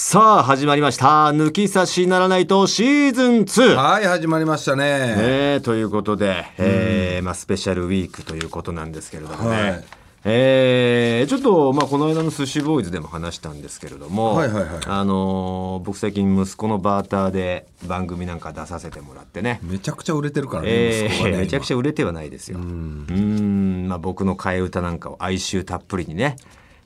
[0.00, 1.06] さあ始まりました。
[1.32, 5.56] 抜き差しならないとシーズン2はい始まりましたね。
[5.56, 9.84] ねということで、えーまあ、スペシャルウィークということなんですけれどもね、はい。
[10.24, 14.80] えーちょっと、まあ、この間の寿司ボーイズでも話したんですけれども、はいはいはい。
[14.86, 22.58] あのー僕最近息子のバーターで番組なんか出させてもらってね、めちゃくちゃ売れてるからね、え息子がねーめちゃくちゃ売れてはないですよ。
[22.58, 26.36] うーんまあ、僕の替え歌なんかを哀愁たっぷりにね、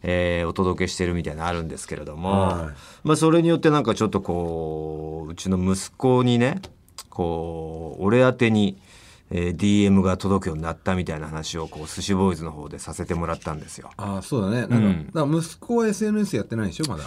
[0.02, 3.08] えーお届けしてるみたいなのあるんですけれども、はい。
[3.08, 6.60] まあ、それによってなんかちょっとこううちの息子にね
[7.10, 8.78] こう俺宛てに、
[9.30, 13.90] えー DM が届くようになったみたいな話をこう寿司ボーイズの方でさせてもらったんですよ。
[13.96, 14.66] ああそうだね。
[14.66, 15.06] なんか,、うん。
[15.06, 17.04] だから息子は SNS やってないでしょまだ？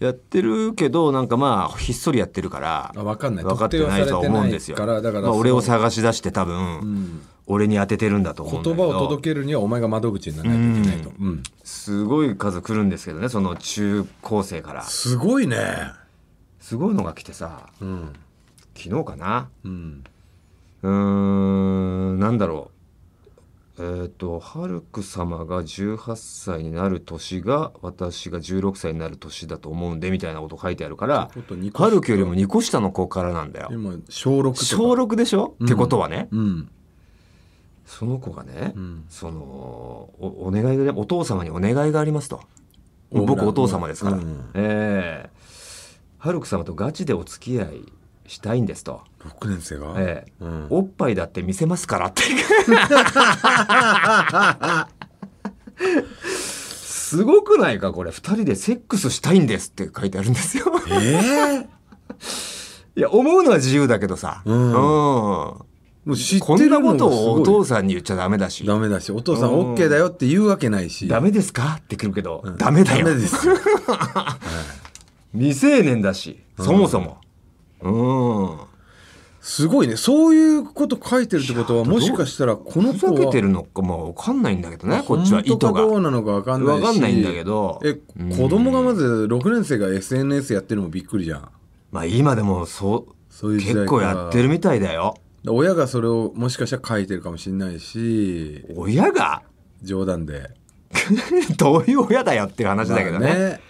[0.00, 3.44] やってるけどなんかまあひっそりやってるからあ分かんない。
[3.44, 4.76] 分かってないとは思うんですよ。
[4.76, 11.42] からだから俺を探し出して多分、俺に当ててるんだと思う言葉を届けるにはお前が窓口にならないといけないと、うん。
[11.62, 14.82] すごい数来るんですけどねその中高生から。
[14.82, 15.58] すごいね。
[16.60, 18.12] すごいのが来てさうん。
[18.74, 19.48] 昨日かな？
[19.64, 20.04] うん。
[20.82, 20.90] うー
[22.14, 22.74] んなんだろう。
[23.76, 31.28] えっ、とハルク様が18歳になる年が私が16歳になる年だと思うんでみたいなこと書いてあるから
[31.74, 33.68] ハルクよりも2個下の子からなんだよ。
[33.72, 34.64] 今小6とか。
[34.64, 36.28] 小6でしょ、ってことはね。
[36.30, 36.70] うん
[37.86, 39.04] その子がね、ん。
[39.08, 42.40] そのおお願いがお父様にお願いがありますと。
[43.10, 44.50] 僕お父様ですから、うん。
[44.54, 45.30] ええ。
[46.18, 47.92] ハルク様とガチでお付き合い
[48.26, 50.32] したいんですと、6年生が、ええ。
[50.40, 50.66] うん。
[50.70, 52.22] おっぱいだって見せますからって。
[56.24, 58.10] すごくないかこれ。
[58.10, 60.64] 2人でセックスしたいんですって書いてあるんですよ。
[60.90, 61.68] ええ。
[62.96, 64.72] いや思うのは自由だけどさ、うん。
[64.72, 65.73] うん
[66.04, 68.66] もう知ってこんなことをお父さんに言っちゃダメだし。
[68.66, 69.74] ダメだしお父さんうん。
[69.74, 71.08] OK だよって言うわけないし。
[71.08, 71.78] ダメですか？
[71.80, 73.06] って来るけど、ダメだよ。
[73.06, 73.48] ダメです。
[73.48, 73.54] よ
[75.34, 77.18] 未成年だしそもそも。
[77.82, 78.58] うん。
[79.40, 79.96] すごいね。
[79.96, 85.40] そういうこと書いてるってことはもしかしたらこのふ子はざけてるのかも分かんないんだけどねこっちは。
[85.40, 85.72] 意図が。
[85.72, 86.80] どうなのか分かんないし。
[86.80, 87.80] 分かんないんだけど。
[87.84, 87.94] え
[88.36, 91.48] 子供がまず6年生が SNS やってるのもびっくりじゃん。
[91.92, 95.14] まあ今でもそうそういう結構やってるみたいだよ
[95.46, 99.42] 親がそれをもしかしたら書いてるかもしれないし親が？
[99.82, 100.50] 冗談で。
[101.58, 103.60] どういう親だよっていう話だけどね,、まあね。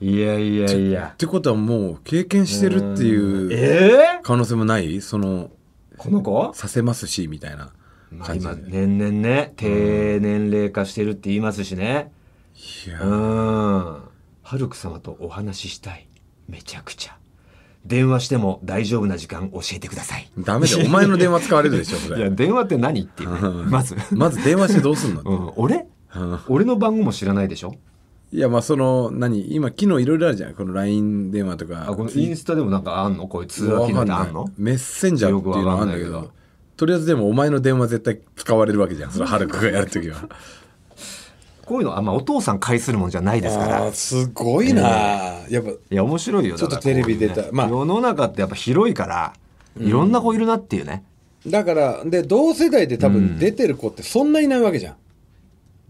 [0.00, 5.00] いやいやいっやてことはもう経験してるっていうええ可能性もない？
[5.00, 5.50] その
[5.98, 6.52] この子？
[6.54, 7.72] させますしみたいな
[8.10, 12.10] まあ感じで、今年々ね低年齢化してるって言いますしね、
[12.86, 14.02] いやうん。
[14.42, 16.08] ハルク様とお話ししたい。
[16.48, 17.16] めちゃくちゃ。
[17.84, 20.30] 電話しても大丈夫な時間教えてください。
[20.38, 20.86] ダメだよ。
[20.86, 23.64] お前の電話使われるでしょそいや、れ電話って何っていう。
[23.64, 23.70] ね。
[23.70, 23.96] まず。
[24.12, 25.86] まず電話してどうすんの、うん、俺？
[26.14, 26.40] うん。
[26.48, 27.74] 俺の番号も知らないでしょ？
[28.30, 29.54] いやまあその何？
[29.54, 30.54] 今機能いろいろあるじゃん。
[30.54, 31.86] この LINE 電話とか。
[31.88, 33.26] あ、このインスタでもなんかあんの？
[33.26, 34.46] こういう通話機能ってあんの？
[34.56, 36.30] メッセンジャーっていうのがあるんだけど。
[36.76, 39.10] とりあえずでもお前の電話絶対使われるわけじゃん。
[39.10, 40.28] そのハルクがやるときは
[41.72, 43.88] こういうの、あ、まあ、お父さん介するもんじゃないですから。
[43.88, 44.82] いすごいな、
[45.48, 46.56] やっぱや、面白いよ。
[46.56, 49.32] ちょっとテレビ出たまあ世の中ってやっぱ広いから、
[49.80, 51.02] いろんな子いるなっていうね。
[51.46, 54.96] だからで同世代で多分出てる子ってそんないないわけじゃん、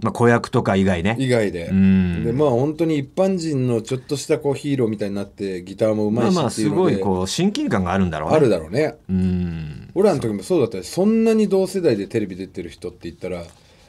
[0.01, 1.17] まあ、子役とか以外ね。
[1.19, 8.37] 以外で、んでまあ本当に一般人のちょっとしたこうヒーローみたいになってギターもうまいしまあまあ、すごいこう、親近感があるんだろうね。
[8.37, 9.91] あるだろうねうん。
[9.95, 13.43] 俺らの時もそうだったしそんなに同世代でテレビ出てる人って言ったら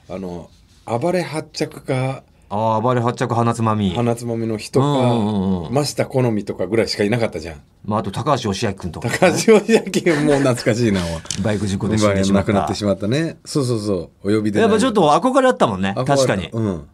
[0.09, 0.50] あの
[0.86, 3.92] 暴れ発着かああ、暴れ発着花つまみ。
[3.96, 7.62] 花つまみの人か、うんうんうん好みとかぐらいしかいなかったじゃん。
[7.86, 9.72] まあ、あと高橋義明君とか、高橋義
[10.06, 11.02] 明もう懐かしいな
[11.44, 12.54] バイク事故で死んでしまった。
[12.54, 13.38] 亡くなってしまったね。
[13.44, 14.32] そうそうそう。
[14.32, 15.96] お呼びでやっぱちょっと憧れあったもんね。
[16.06, 16.50] 確かに。
[16.52, 16.88] うん。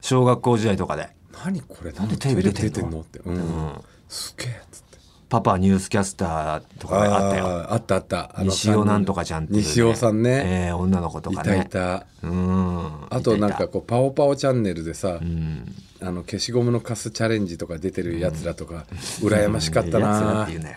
[0.00, 1.08] 小学校時代とかで。
[1.44, 1.92] 何これ？
[1.92, 3.00] なんでテレビ出てんの？
[3.00, 3.80] って、うん。
[4.08, 4.48] すげえ。
[4.48, 4.87] っつって
[5.28, 7.72] パパニュースキャスターとかあったよ。
[7.72, 9.62] あったあった西尾なんとかちゃんっていう、ね。
[9.62, 11.64] 西尾さんね、ええ女の子とかね。
[11.66, 13.06] いたうん。
[13.10, 15.64] あとなんかこうパオパオチャンネルでさ、たうん。
[16.00, 18.86] あの消しゴムのカスチャレンジとか出てるやつらとか、
[19.20, 20.76] 羨ましかったなうなよ。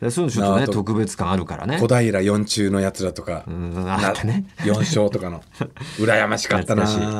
[0.00, 1.86] でそういうのちょっとね、特別感あるからね小。
[1.86, 4.46] 平四中のやつらとか、うん、あったね。
[4.58, 5.42] 4勝とかの
[6.00, 7.00] 羨ましかったなしい。
[7.00, 7.12] うん。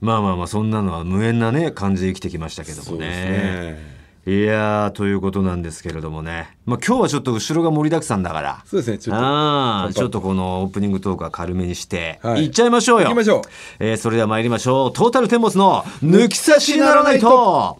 [0.00, 3.97] まあまあまあ、そんなのは無縁なね、感じで生きてきましたけどもそうですね。
[4.28, 6.56] ねいやー、ということなんですけれどもね。
[6.66, 8.62] まあ今日はちょっと後ろが盛りだくさんだから。
[8.66, 13.06] そうですねちょっとああ、ちょっとこのオープニングトークは軽めにして、はいい、っちゃいましょうよ。
[13.06, 13.42] 行きましょう
[13.78, 14.92] えーそれでは参りましょう。
[14.92, 17.78] トータルテンボスの抜き差しならないと。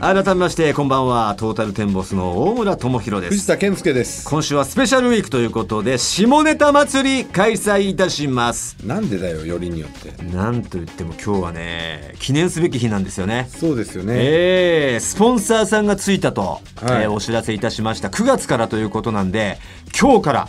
[0.00, 1.34] 改めましてこんばんは。
[1.36, 3.34] トータルテンボスの大村智弘です。
[3.34, 4.26] 藤田健介です。
[4.26, 8.78] 今週はスペシャルウィークということで下ネタ祭り開催いたします。
[8.82, 10.22] なんでだよよりによって。
[10.24, 13.46] なんといっても今日はね記念すべき日なんですよね。
[13.50, 16.62] そうですよね、えー、スポンサーさんがついたと、はい。
[17.02, 18.08] えーお知らせいたしました。
[18.08, 19.58] 9月からということなんで
[20.00, 20.48] 今日から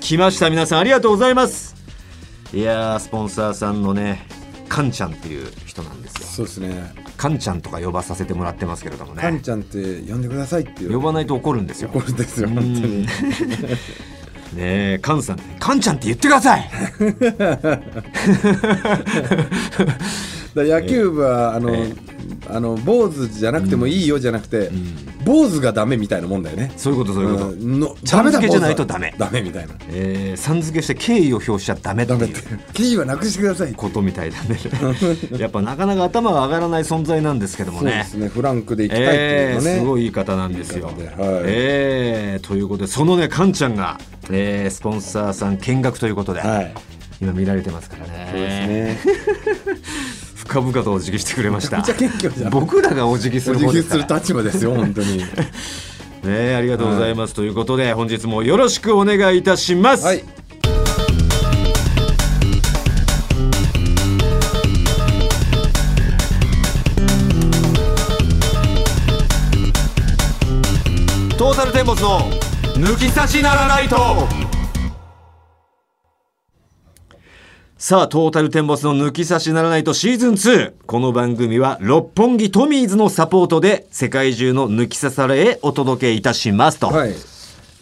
[0.00, 0.50] 来ました。
[0.50, 1.76] 皆さんありがとうございます。
[2.52, 4.26] いやースポンサーさんのね
[4.68, 6.26] カンちゃんっていう人なんですよ。
[6.26, 9.22] そうですねカンちゃんとか呼ばさせてもらってますけれどもね。
[9.22, 11.90] カンちゃんって呼んでくださいって呼ばないと怒るんですよ。
[11.92, 13.06] 怒るんですよ本当に。
[14.54, 16.70] ねえカンさんカンちゃんって言ってください
[20.64, 21.92] 野球部はあの、え
[22.48, 24.70] あの坊主じゃなくてもいいよじゃなくて、
[25.24, 26.72] 坊主がダメみたいなもんだよね。
[26.76, 29.14] そういうことそういうこと、んのちゃん付けじゃないとダメ。
[29.18, 29.74] ダメみたいな。
[29.90, 32.18] えーさん付けして敬意を表しちゃダメっていう。
[32.20, 32.42] ダメって。
[32.74, 34.58] キーはなくしてくださいことみたいだね。
[35.38, 37.90] やっぱなかなか頭が上がらない存在なんですけどもね。
[37.90, 38.28] そうですね。
[38.28, 40.90] フランクで行きたいっていうのね、えーすごいいい方なんですよ。
[40.96, 41.20] い。
[41.20, 41.42] はい。
[41.46, 43.98] えーということでそのねカンちゃんが、
[44.30, 46.74] えースポンサーさん見学ということで、はい。
[47.20, 48.28] 今見られてますからね。
[48.30, 49.76] そうですね
[50.46, 51.84] 深々とお辞儀してくれました。
[52.50, 55.18] 僕らがお辞儀すおる辞儀する立場ですよ本当に。
[56.24, 60.24] ねありがとうございます、ということで本日もよろしくお願いいたします、はい。
[71.36, 72.30] トータルテンボスの
[72.74, 74.45] 抜き差しならないと
[77.78, 87.14] さあトータルテンボスの抜き差しならないとシーズン2この番組は六本木トミーズのサポートで世界中の抜き差されへお届けいたしますと、はい。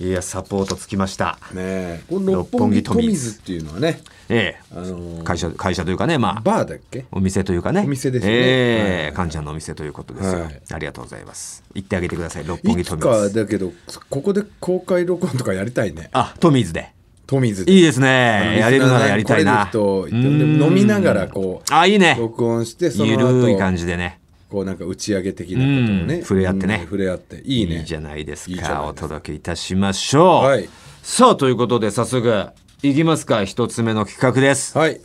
[0.00, 1.38] い、やサポートつきました。
[1.52, 2.00] ねえ。
[2.11, 4.62] この六本木トミーズっていうのはねええ。
[4.73, 7.05] あのー会社会社というかねまあバーだっけ？
[7.12, 7.82] お店というかね。
[7.82, 8.37] お店ですよね。
[8.37, 9.05] ええ。
[9.05, 9.12] はい。
[9.12, 10.61] かんちゃんのお店ということですよ、はい。
[10.73, 11.62] ありがとうございます。
[11.73, 12.44] 行ってあげてください。
[12.44, 13.32] 六本木トミーズ。
[13.32, 13.73] かだけど
[14.11, 16.11] ここで公開録音とかやりたいね。
[16.12, 16.93] あトミーズで
[17.26, 18.59] トミーズでいいですね。
[18.61, 19.71] やれるならやりたいな。
[19.75, 22.17] 飲みながらこうあいいね。
[22.19, 24.21] 録音してそのゆ後るい感じでね。
[24.50, 26.23] こうなんか打ち上げ的なことをね、うん。
[26.23, 26.75] 触れ合ってね。
[26.76, 27.43] うん触れ合って。
[27.44, 27.79] いいね。
[27.79, 28.85] いいじゃないですか。
[28.85, 30.69] お届けいたしましょう、はい。
[31.03, 32.49] さあということで早速
[32.82, 33.44] いきますか。
[33.44, 34.77] 一つ目の企画です。
[34.77, 35.00] はい。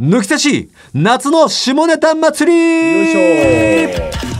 [0.00, 2.56] 抜き差し夏の下ネタ祭り。
[2.56, 4.39] よいしょ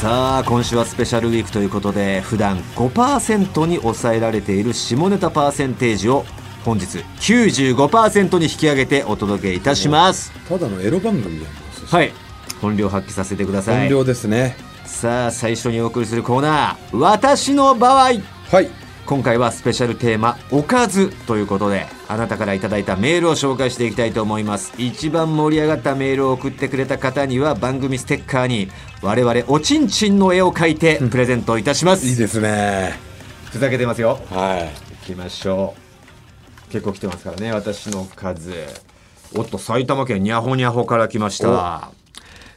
[0.00, 6.26] さあ今週はスペシャルウィークということで普段5%に抑えられている下ネタパーセンテージを
[6.66, 10.32] 本日95%に引き上げてお届けいたします。
[10.46, 12.12] ただのエロ番組やんはい。
[12.60, 13.80] 本領発揮させてください。
[13.80, 14.58] 本領ですね。
[14.84, 18.02] さあ最初にお送りするコーナー私の場合。
[18.02, 24.72] はい今回はスペシャルテーマ「おかず」ということであなたからいただいたメールを紹介していきたいと思います。
[24.78, 28.68] 一番盛り上がったメールを送ってくれた方には番組ステッカーに
[29.02, 32.98] 我々おちんちんの絵を描いてプレゼントいたします、いいですね。
[33.50, 34.18] ふざけてますよ。
[34.30, 34.86] はい。
[35.06, 35.86] きましょう。
[36.70, 38.52] 結構来てますからね私の数
[39.34, 41.90] おっと埼玉県にゃほにゃほから来ました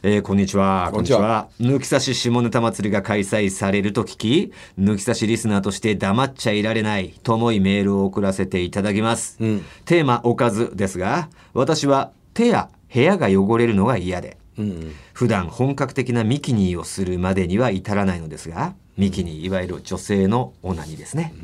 [0.02, 0.88] えーこんにちは。
[0.94, 1.50] こんにちは。
[1.60, 9.64] 抜き差し下ネタ祭りが開催されると聞き抜き差しリスナーとして黙っちゃいられないと思いメールを送らせていただきます、うん。
[9.84, 14.38] テーマおかずですが私は手や部屋が汚れるのが嫌で。
[14.58, 21.34] うん普段本格的なミキニーをするまでには至らないのですがミキニーいわゆる女性のオナニーですね、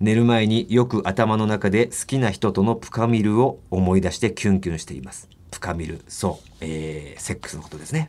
[0.00, 8.08] 寝る前によく頭の中で好きな人とのプカミルを思い出してキュンキュンしていますプカミルそう、えーセックスのことですね。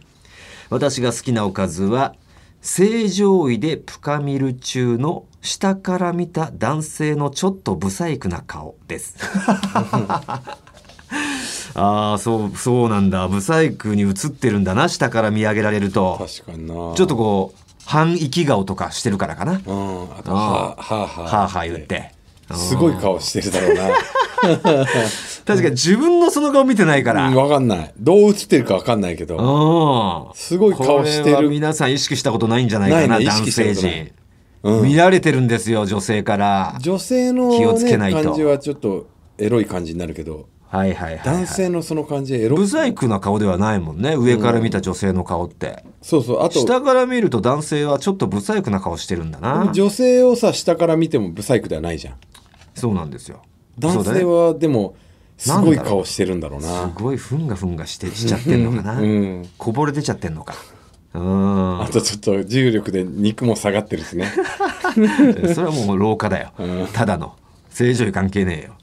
[0.69, 2.15] 私が好きなおかずは
[2.61, 9.17] 正常位でプカミル中の下から見た男性のちょっとブサイクな顔です。
[11.73, 13.27] ああそうそうなんだ。
[13.27, 16.17] ブサイクに映ってるんだな下から見上げられると。
[16.19, 16.73] 確かにな。
[16.95, 19.53] ちょっとこう半生き顔とかしてるからかな。
[19.53, 22.13] うんあとあはあはあははあはあ言って
[22.57, 23.95] すごい顔してるだろうな。
[25.45, 27.93] 確かに自分のその顔見てないから、うんわかんない。
[27.97, 29.37] どう映ってるかわかんないけど。
[29.37, 31.35] うんすごい顔してる。
[31.35, 34.11] これは皆さん意識したことないんじゃないかなね意男性陣、
[34.63, 34.83] うん。
[34.83, 36.77] 見られてるんですよ女性から。
[36.79, 38.23] 女性の、ね、気をつけないと。
[38.23, 40.47] 感じはちょっとエロい感じになるけど。
[40.71, 46.43] はいはいはい、はい、男性のその感じエロブサイクな顔ではないもんね上から見た女性の顔って、そうそう。
[46.43, 49.69] あと下から見ると男性はちょっとブサイクな顔してるんだな。
[49.73, 52.15] 女性をさ下から見てもブサイクではないじゃん
[52.81, 53.41] そうなんですよ。
[53.77, 54.95] 男性はでも
[55.37, 59.49] すごい顔してるんだろうすなごいふんがふんがしてしちゃってんのかな、うん。
[59.57, 60.55] こぼれ出ちゃってんのか。
[61.13, 61.81] うん。
[61.81, 64.31] あとちょっと重力で肉も下がってるしね。
[65.53, 66.87] それはもう老化だよ、うん。
[66.91, 67.35] ただの。
[67.69, 68.73] 正常位関係ねえよ。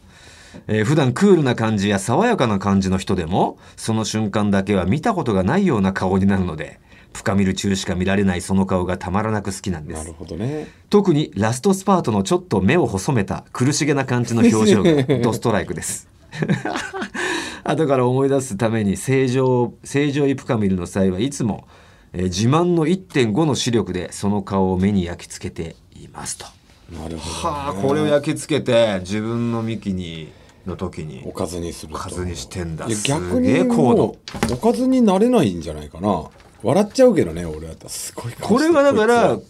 [0.66, 6.80] えー普段クールな感じや爽やかな感じの人でもその瞬間だけは見たことがないような顔になるので
[7.12, 9.98] 深見る中しか見られないその顔がたまらなく好きなんです。
[9.98, 10.68] なるほどね。
[10.90, 16.08] 特にラストスパートのちょっと目を細めた苦しげな感じの表情が ドストライクです。
[17.64, 21.66] 後から思い出すために正常正常イプカミルの際はいつも、
[22.12, 26.46] えー自慢の1.5の視力でその顔を目に焼き付けていますと。
[26.90, 30.32] なるほど、ね、はあこれを焼き付けて自分のミキに
[30.68, 31.22] の時に。
[31.26, 31.98] おかずにすると。
[31.98, 32.86] おかずにしてんだ。
[32.86, 33.96] いやす逆げえに高度。
[33.96, 34.16] も
[34.50, 36.24] うおかずになれないんじゃないかな
[36.62, 39.42] 笑っちゃうけどね俺だったらすごいこれはだからこ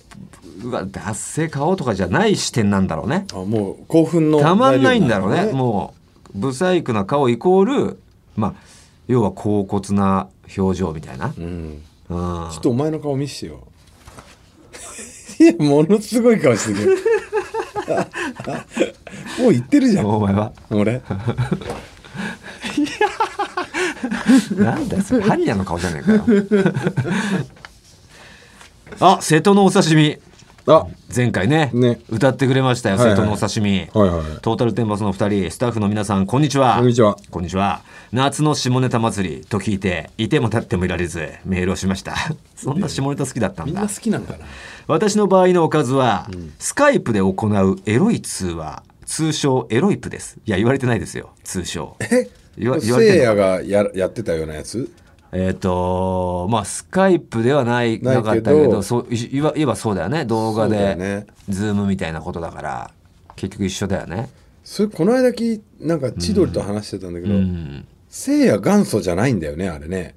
[0.63, 3.27] うわ脱性顔とかじゃない視点なんだろうね。
[3.33, 5.53] あもう興奮のたまんないんだろうね。
[5.53, 5.95] も
[6.35, 8.03] うブサイクな顔イコール
[8.37, 8.55] まあ
[9.07, 11.45] 要は高骨な表情みたいな、うん。
[12.09, 12.51] うん。
[12.51, 13.67] ちょっとお前の顔見してよ。
[15.41, 16.99] いやものすごい顔してる。
[19.39, 20.07] もう言ってるじゃん。
[20.07, 20.53] お前は。
[20.71, 21.01] 俺
[24.57, 26.25] なんだよそれハニヤの顔じゃねえかよ。
[29.01, 30.19] あ瀬戸のお刺身。
[30.67, 30.87] あ。
[31.15, 32.01] 前回ねね。
[32.09, 33.17] 歌ってくれましたよ、はいはい。
[33.17, 36.77] 瀬戸のお刺身、はいはいトータルテンボスの2人スタッフの皆さんこんにちは。
[36.77, 37.17] こんにちは。
[37.31, 37.83] こんにちは。
[38.13, 42.15] 夏の下ネタ祭りと聞いていても立ってもいられずメールをしました。
[42.57, 43.73] そんな下ネタ好きだったんだ。
[43.73, 44.39] みんな好きなんかな。
[44.87, 46.29] 私の場合のおかずは、
[46.59, 48.83] Skype で行うエロい通話。
[49.05, 50.37] 通称エロイプです。
[50.45, 51.31] いや言われてないですよ。
[51.43, 51.97] 通称。
[52.01, 52.29] え？
[52.81, 54.91] せいやがややってたようなやつ？
[55.31, 60.25] えっ、とまあ Skype ではないなかったけどそうい言わ言えばそうだよね。
[60.25, 61.27] 動画で、よね。
[61.49, 62.91] Zoom みたいなことだから。
[63.37, 64.31] 結局一緒だよね。
[64.65, 67.87] それこの間きなんか千鳥と話してたんだけど、うん。
[68.09, 70.15] せいや元祖じゃないんだよねあれね。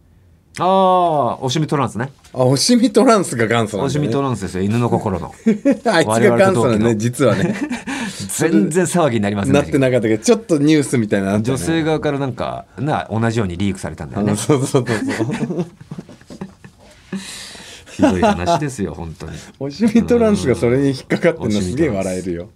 [0.60, 2.12] ああオシミトランスね。
[2.33, 3.86] あオシミトランスが元祖なんだよね。
[3.86, 4.63] オシミトランスですよ。
[4.63, 5.33] 犬の心の。
[5.86, 7.55] あいつが元祖なのね実はね
[8.38, 14.35] 全然騒ぎになりませんなってたなかったけどちょっとニュースみたいなのあったよ女ね性側からなんかな同じようにリークされたんだよね。
[14.35, 15.65] そうそうそうそう。
[17.91, 19.33] ひどい話ですよ本当に。
[19.59, 22.50] オシミトランスがそれに引っかかってるのすげえ笑えるよ、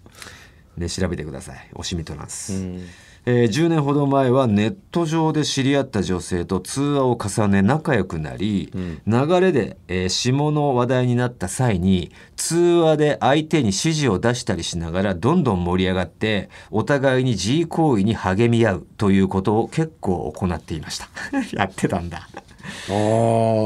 [0.78, 1.70] ね調べてください。
[1.74, 2.88] オシミトランス、うん
[3.28, 8.72] えー10年ほど前はネット上で知り合った女性と通話を重ね仲良くなり、
[9.08, 21.10] 流れで、えー下の話題になった際に通話で相手に指示を出したりしながらどんどん盛り上がってお互いに自慰行為に励み合うということを結構行っていました。
[21.52, 22.30] やってたんだ。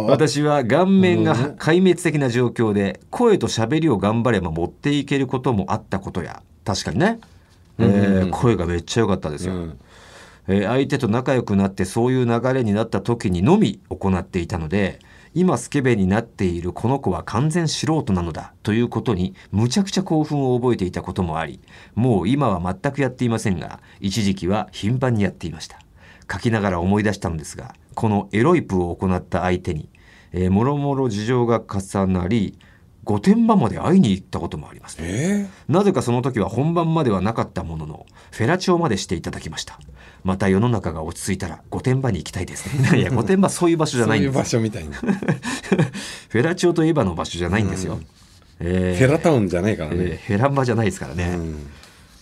[0.08, 6.42] 私は顔面が壊滅的な状況で声と喋りを頑張れば持っていけることもあったことや。
[6.66, 7.20] 確かにね、
[7.80, 9.80] えー声がめっちゃ良かったですよ、うん。
[10.48, 15.00] えー相手と仲良くなってそういう流れになった時にのみ行っていたので
[15.36, 21.60] 今スケベになっているこの子は完全素人なのだということにむちゃくちゃ興奮を覚えていたこともあり
[21.94, 25.80] もう今は全くやっていませんが一時期は頻繁にやっていました。
[26.32, 29.90] 書きながら思い出したのですがこのエロイプを行った相手に、
[30.32, 32.58] えーもろもろ事情が重なり
[33.10, 34.98] 御殿場まで会いに行ったこともあります。
[35.00, 35.48] え。
[35.68, 39.80] なぜかその時は本番まではなかったもののフェラチオまでしていただきました。
[40.24, 43.00] また世の中が落ち着いたら御殿場に行きたいですね。
[43.00, 44.96] いや 御殿場そういう場所じゃないんですそういう場所みたいな。
[44.98, 45.08] フ
[46.30, 48.00] フェラチオといえばの場所じゃないんですよ、
[48.60, 51.68] えーェラタウンじゃないからえーね、フェランバじゃないですからね、うん。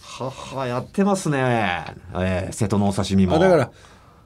[0.02, 1.38] ははやってますね、
[2.14, 3.36] えー瀬戸のお刺身も。
[3.36, 3.72] あだから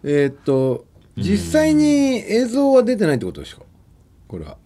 [0.03, 0.85] えーっと
[1.17, 3.63] 実際に映像は出てないってことでしょ？
[4.27, 4.57] これは。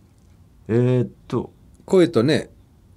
[0.68, 1.52] えーっと
[1.86, 2.50] 声とね。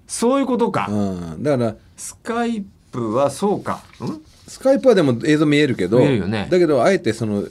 [0.06, 1.42] そういうことか、うん。
[1.42, 3.82] だからスカイプはそうか。
[4.02, 4.20] ん？
[4.46, 6.48] スカイプはでも映像見えるけど見えるよね。
[6.50, 7.44] だけどあえてその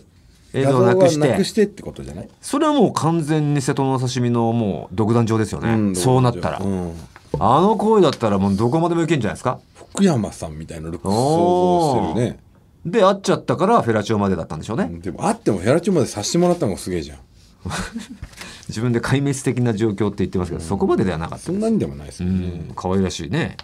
[0.54, 1.28] 映画像なくして。
[1.30, 2.30] なくしてってことじゃない？
[2.42, 6.94] それはもう完全に瀬戸のお刺身のもう独壇場ですよね、んそうなったら、うん。
[7.40, 9.60] あの声だったらもうどこまでもいけんじゃないですか？
[9.92, 12.40] 福山さんみたいなルックス想像してるね。
[12.86, 17.18] で会っちゃったからフェラチオまでだったんでしょうね、でもあってもヘラチョまでさせてもらったのがすげえじゃん
[18.68, 22.30] 自分で壊滅的な状況って言ってますけど、そこまでではなかったそんなにでもないですね。
[22.30, 22.74] ん。
[22.76, 23.58] 可愛らしいね。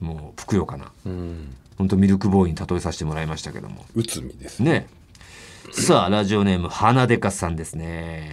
[0.00, 0.92] もうふくよかな。
[1.06, 1.56] うん。
[1.78, 3.84] 本当ミルクボーイに例えさせてもらいましたけども。
[3.94, 4.70] 内海ですね。
[4.70, 4.86] ね
[5.72, 7.84] さあラジオネーム花でかさんですね、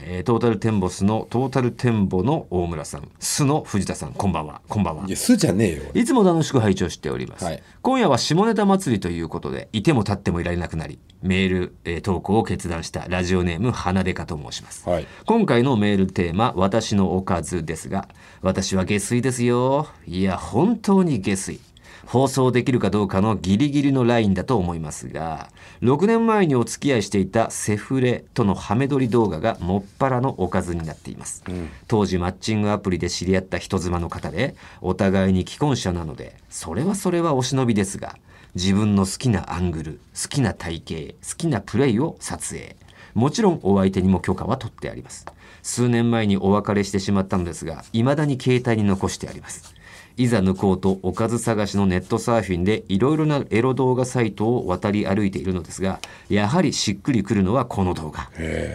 [0.05, 3.09] えートータルテンボスのトータルテンボの大村さん。
[3.19, 4.13] スの藤田さん。
[4.13, 4.61] こんばんは。
[4.67, 5.05] こんばんは。
[5.07, 5.83] いやすじゃねえよ。
[5.93, 7.63] いつも楽しく拝聴しております、はい。
[7.81, 15.07] 今夜は下ネタ祭りということでいても立ってもいられなくなりメール、えー投稿を決断したラジオネーム花でかと申します、はい。
[15.25, 18.09] 今回のメールテーマ「私のおかず」ですが
[18.41, 19.87] 私は下水ですよ。
[20.07, 21.59] いや本当に下水。
[22.05, 25.49] 放送できるかどうかのギリギリのラインだと思いますが
[25.81, 31.43] 6年前にお付き合いしていたセフレとのハメ撮り動画がもっぱらのおかずになっています、
[31.87, 38.17] 当時マッチングアプリで知り合った人妻の方でお互いに既婚者なのでそれはそれはお忍びですが
[38.55, 42.75] 自分の好きなアングル好きな体型好きなプレイを撮影。
[43.13, 45.25] もちろんお相手にも許可は取ってあります。
[45.67, 49.75] 数年前にお別れしてしまったのですが未だに携帯に残してあります
[50.17, 58.27] いざ抜こうとおかず探しのネットサーフィンでいろいろなエロ動画サイトを渡り歩いているのですがやはりしっくりくるのはこの動画。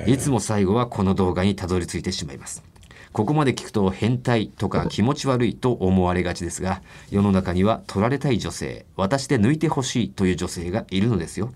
[0.07, 2.63] いつも最後はこの動画にたどり着いてしまいます。
[3.13, 6.81] ここまで聞くと変態とか気持ち悪いと思われがちですが
[7.11, 11.53] 世の中には取られたい女性私で抜いてほしいという女性がいるのですよ。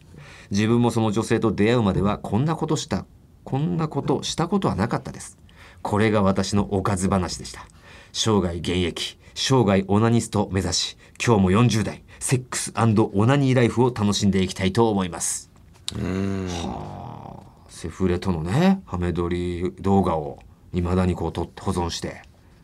[0.50, 3.06] 自分もその女性と出会うまではこんなことした
[3.44, 5.38] こんなことしたことはなかったです。
[5.82, 7.68] これが私のおかず話でした。
[8.12, 9.16] 生涯現役。
[9.38, 15.50] 生涯オナニストを目指し今日も40代セックスオナニーライフを楽しんでいきたいと思います。
[15.92, 17.68] はあ。
[17.68, 20.38] セフレとのねハメ撮り動画を
[20.72, 22.22] いまだにこうと保存して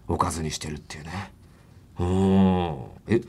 [0.09, 1.31] おかずにしてるっていうね。
[1.99, 2.76] うん。
[3.07, 3.21] え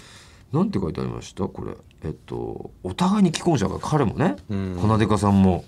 [0.54, 1.44] なんて書いてありました？
[1.50, 1.74] これ。
[2.06, 4.38] えっとお互いに既婚者が彼もね
[4.80, 5.66] 花デカさんも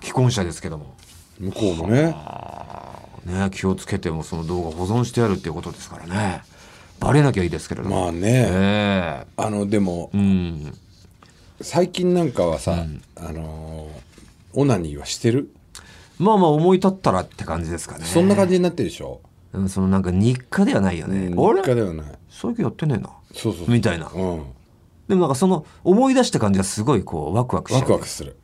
[0.00, 0.94] 既婚者ですけども。
[1.40, 2.14] 向こうもね。
[3.26, 6.42] ね気をつけてもその動画保存してあるっていうことですからね
[7.00, 8.02] バレなきゃいいですけれども。
[8.02, 10.74] まあね、えあのでもえうん。
[11.60, 12.84] 最近なんかはさ、
[13.16, 14.08] あのー
[14.54, 15.50] オナニーはしてる？
[16.18, 18.04] まあまあ思い立ったらって感じですかね。
[18.04, 19.20] そんな感じになってるでしょ、
[19.52, 22.06] うんそのなんか日課ではないよね、日課ではない。
[22.30, 23.10] 最近やってねえな。
[23.34, 23.70] そうそうそう。
[23.70, 24.10] みたいな。
[24.12, 24.44] うん。
[25.06, 27.82] でもなんかその思い出した感じはすごいこうワクワクしちゃう。
[27.82, 28.36] ワクワクする。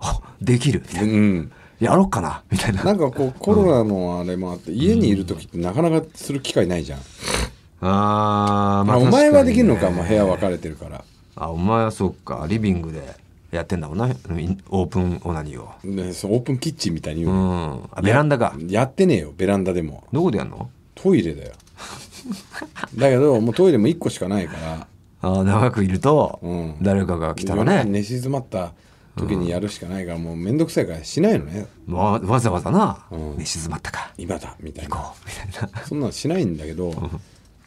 [0.00, 0.80] あできる。
[0.80, 1.52] みたいなうん。
[1.78, 2.84] やろっかなみたいな。
[2.84, 7.00] なんかこうコロナのあれもあって、家にいる時ってなかなかする機会ないじゃん、
[7.80, 11.04] あーまあ、お前はできるのか、確にねもう部屋分かれてるから。
[11.36, 12.46] あお前はそうか。
[12.48, 13.02] リビングで
[13.50, 14.04] やってんだもんな。
[14.06, 15.70] うんオープンオナニーを。
[15.84, 17.88] ね、そうオープンキッチンみたいに言ううの、ん。
[17.92, 18.54] あベランダか。
[18.68, 20.04] やってねえよベランダでも。
[20.12, 20.68] どこでやんの？
[20.94, 21.52] トイレだよ。
[22.96, 24.86] だけどもうトイレも1個しかないから。
[25.22, 26.74] あー長くいると、うん。
[26.82, 27.84] 誰かが来たらね。
[27.84, 28.72] 寝静まった
[29.16, 31.66] 時にやるしかないから、もうめんどくさいからしないのね。
[31.88, 33.36] わわざわざな、うん。
[33.38, 34.12] 寝静まったか。
[34.18, 34.96] 今だみたいな。
[34.96, 35.28] 行こう。
[35.48, 35.78] みたいな。
[35.86, 36.90] そんなのしないんだけど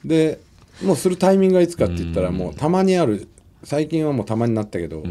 [0.06, 0.40] で
[0.84, 3.28] もうするタイミングがいつかって言ったらもうたまにある
[3.64, 5.04] 最近はもうたまになったけど、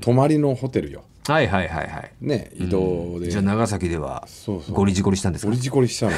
[0.00, 1.04] 泊まりのホテルよ。
[1.26, 2.12] はいはいはいはい。
[2.20, 4.74] ね移動で、じゃあ長崎ではそうそう。
[4.74, 5.50] ゴリジゴリしたんですか？
[5.50, 6.12] ゴリジゴリしたの。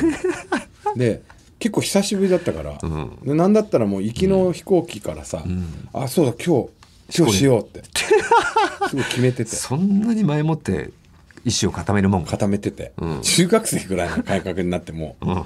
[0.96, 1.22] で
[1.58, 2.78] 結構久しぶりだったから、
[3.22, 5.44] でなんだったらもう行きの飛行機からさ、
[5.92, 6.62] あそうだ今
[7.12, 7.82] 日今日しようって。
[8.88, 9.50] すごい決めてて。
[9.50, 10.90] そんなに前もって
[11.44, 12.30] 意思を固めるもんか。
[12.32, 13.20] 固めてて、ん。
[13.22, 15.26] 中学生ぐらいの感覚になってもう。
[15.26, 15.32] ん。
[15.32, 15.44] う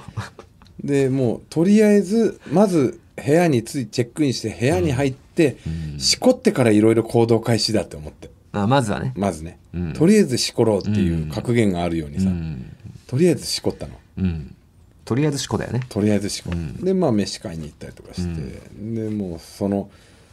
[0.83, 5.57] でもうとりあえずまず部屋についチェックインして部屋に入って、
[5.97, 8.29] しこってからいろいろ行動開始だって思って。
[8.53, 9.13] あまずはね。
[9.15, 9.93] まずね、うん。
[9.93, 12.75] とりあえずしころうっていう格言があるようにさ、うん、
[13.07, 13.93] とりあえずしこったの。
[14.19, 14.55] うん、
[15.03, 15.81] とりあえずしこだよね。
[15.89, 19.89] とりあえずしこ、でまあ飯買いに行ったりとかして、でもうその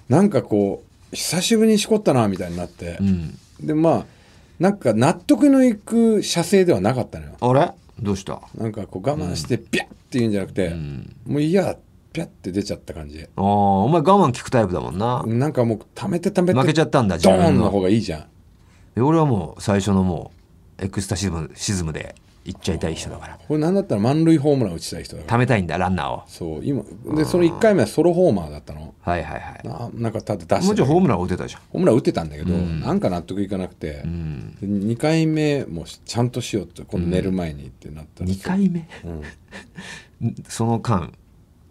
[0.09, 2.98] なんかこう久しぶりにしこったなみたいになって。
[3.00, 3.38] う、ん。
[3.61, 4.07] でまあ
[4.59, 7.33] なんか納得のいく射精ではなかったのよ。
[7.40, 7.72] あれ？
[8.00, 8.40] どうした？
[8.57, 10.70] なんかこう我慢してビャッって言うんじゃなくて、
[11.27, 11.77] もういいや
[12.12, 13.20] ピャッて出ちゃった感じ。
[13.24, 15.24] ああお前我慢聞くタイプだもんな。
[15.27, 18.27] なんかもう溜めて溜めて負けちゃったんだドーンの方がいいじゃん。
[18.94, 20.31] で俺はもう最初のも
[20.79, 23.38] うエクスタシズムシズムで行っちゃいたい人だから。
[23.48, 26.22] これなんだったら満塁ホームラン打ちたい人だから貯めたいんだランナーを。
[26.26, 26.83] そう今
[27.16, 28.94] でその1回目はソロホーマーだったの。
[29.00, 29.68] はいはいはい。
[29.68, 31.61] ななんかただ出してたもうちょいホームラン打てたじゃん。
[31.70, 34.57] ホームラン打ってたんだけど、なんか納得いかなくて、うん。
[34.61, 38.88] で2回目もちゃんとしようって今度寝る前にってなったら、2回目？
[40.20, 40.35] うん。
[40.48, 41.12] その間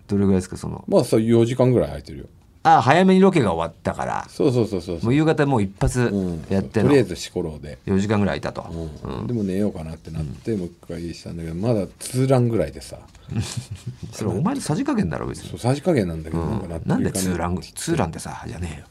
[0.08, 0.84] どれぐらいですかその？
[0.88, 2.26] まあそう4時間ぐらい空いてるよ
[2.66, 4.26] あ早めにロケが終わったから。
[4.30, 6.46] そうそうそうそうもう夕方もう一発うん。
[6.50, 6.88] やっての。
[6.88, 8.66] とりあえずしころうで、4時間ぐらいいたと、
[9.04, 9.28] うん。
[9.28, 12.98] でも寝ようかなってなって、もう一回したんだけどまだツーランぐらいでさ。
[14.12, 15.50] それお前のさじ加減だろ別に。
[15.50, 18.88] そうさじ加減なんだけど、なんなんでツーランツーランってさじゃねえよ。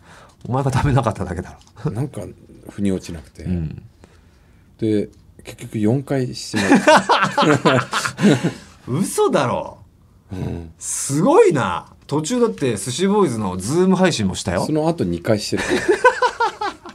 [0.47, 1.91] お前が食べなかっただけだろ。
[1.93, 2.23] なんか
[2.69, 3.83] 腑に落ちなくて、ん。
[4.79, 5.09] で
[5.45, 7.93] 結局4回してもらって
[8.87, 9.79] 嘘だろ、
[10.79, 14.67] すごいな途中だって寿司ボーイズのズーム配信もしたよ。
[14.67, 15.63] その後2回してる。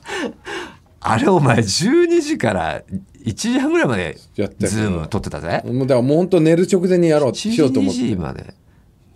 [1.01, 2.83] あれお前12時から
[3.25, 5.63] 1時半ぐらいまでやってたズーム撮ってたぜ。
[5.65, 7.99] もうだからもう本当寝る直前にやろう1時2しようと思って。
[7.99, 8.53] 時まで。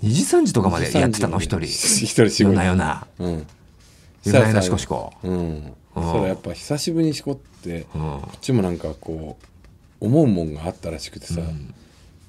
[0.01, 1.67] 2時3時とかまでやってたの一人。
[1.67, 3.05] 一人仕夜事な夜な。
[3.19, 3.47] うん。
[4.25, 5.13] 夜な夜なしこしこ。
[5.21, 5.73] うん。
[5.93, 8.01] そしたらやっぱ久しぶりにしこってうん。
[8.01, 11.41] こっちもなんかこう思うもんがあったらしくてさ、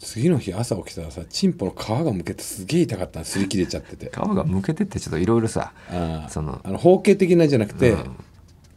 [0.05, 4.11] 次の日朝起きたらさチンポの皮がむけてすげえ痛かったの擦り切れちゃってて。
[4.11, 7.97] 皮がむけてってちょっといろいろさあそのあの包茎的なじゃなくて、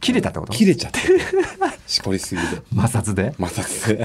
[0.00, 0.52] 切れたってこと？
[0.52, 1.00] 切れちゃって。
[1.00, 1.08] て
[1.86, 3.32] しこりすぎで摩擦で？
[3.32, 3.96] 摩擦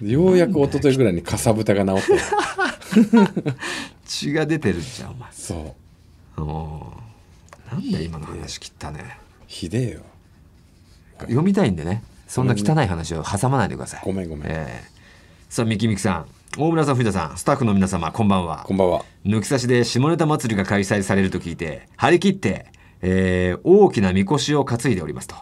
[0.00, 0.10] で。
[0.10, 2.22] ようやく一昨日ぐらいにかさぶたが治って
[4.06, 5.30] 血が出てるじゃんお前。
[5.32, 5.76] そ
[6.38, 6.40] う。
[6.42, 6.46] ん
[7.70, 9.18] なんだ今の話切ったね。
[9.46, 10.00] ひでえよ。
[11.20, 12.02] 読みたいんでね。
[12.26, 14.00] そんな汚い話を挟まないでください。
[14.04, 14.50] ごめんごめん。
[14.50, 14.93] ええ
[15.54, 16.26] さあミキミキさん。
[16.58, 17.36] 大村さん藤田さん。
[17.36, 18.64] スタッフの皆様こんばんは。
[18.66, 19.04] こんばんは。
[19.24, 22.66] 抜き差しで下ネタ祭りが開催されると聞いて張り切って、
[23.02, 25.36] えー大きなみこしを担いでおりますと、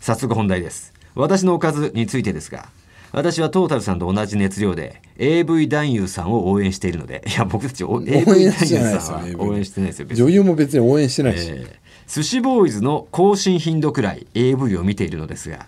[0.00, 0.94] 早速本題です。
[1.14, 2.70] 私のおかずについてですが
[3.12, 15.66] 私はトータルさんと同じ熱量で AV 男優さんを応援しているのでいや僕たちお AV 男優さんよは応援してないですよ女優も別に応援してないし、えー寿司ボーイズの更新頻度くらい AV を見ているのですが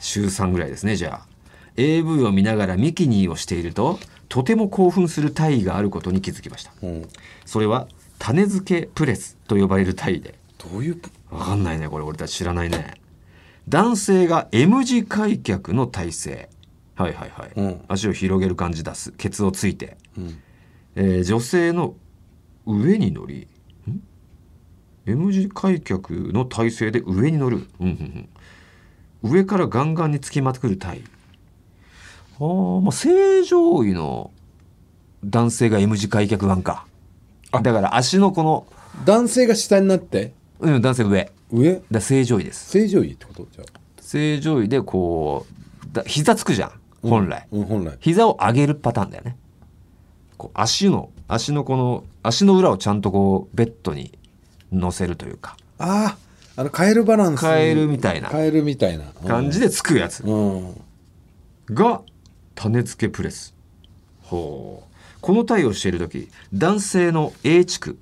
[0.00, 1.35] 週3ぐらいですねじゃあ
[1.76, 6.72] AV を見ながらミキニーをしているととても興奮する体位があることに気づきました。
[6.82, 7.08] うん、
[7.44, 7.86] それは
[8.18, 10.34] 種付けプレスと呼ばれる体位で。
[10.58, 11.00] どういう？
[11.30, 12.94] わかんないねこれ俺たち知らないね。
[13.68, 16.48] 男性が M 字開脚の体勢。
[16.94, 17.80] はいはいはい、うん。
[17.88, 19.12] 足を広げる感じ出す。
[19.12, 20.38] ケツをついて、うん。
[20.94, 21.94] えー女性の
[22.64, 23.46] 上に乗り
[23.88, 24.02] ん
[25.04, 28.28] ？M 字開脚の体勢で上に乗る、うんうん
[29.22, 31.02] うん、上からガンガンにつきまくる体
[32.38, 34.30] あーまあ正常位の
[35.24, 36.86] 男性が M 字開脚腕か。
[37.52, 37.60] あ。
[37.60, 38.66] だから足のこの、
[39.04, 40.32] 男性が下になって？
[40.60, 41.30] うん、男性上。
[41.50, 41.82] 上？
[41.90, 42.70] だ正常位です。
[42.70, 43.46] 正常位ってこと？
[43.50, 43.80] じゃあ。
[44.00, 46.72] 正常位でこうだ膝つくじゃん。
[47.02, 47.96] 本来、うん、本来。
[48.00, 49.36] 膝を上げるパターンだよね。
[50.36, 54.16] こう足の足のこの足の裏をちゃんとこうベッドに
[54.72, 55.56] 乗せるというか。
[55.78, 56.16] あ
[56.56, 57.40] ああのカエルバランス。
[57.40, 58.28] カエルみたいな。
[58.28, 59.04] カエルみたいな。
[59.26, 60.22] 感じでつくやつ。
[60.22, 60.82] うん。
[61.70, 62.02] が
[62.56, 63.54] 種付けプレス。
[64.22, 64.96] ほう。
[65.20, 67.98] この体をしている時男性の A 地区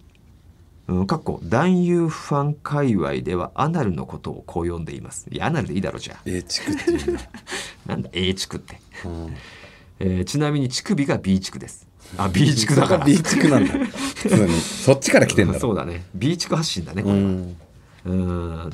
[0.86, 5.26] うん、かっこ男優ファン界隈ではアナルのことをこう呼んでいます。
[5.30, 6.20] いやアナルでいいだろうじゃあ。
[6.26, 7.20] A 地区っていう んだ、
[7.86, 9.34] なんだ A 地区って、うん、
[10.00, 11.86] えーちなみに乳首が B 地区です。
[12.18, 13.04] あ B 地区だから。
[13.06, 13.74] B 地区なんだ。
[14.60, 15.60] そっちから来てんだろ。
[15.60, 16.04] そうだね。
[16.14, 17.56] B 地区発信だねこれは、うん。
[18.04, 18.72] うん。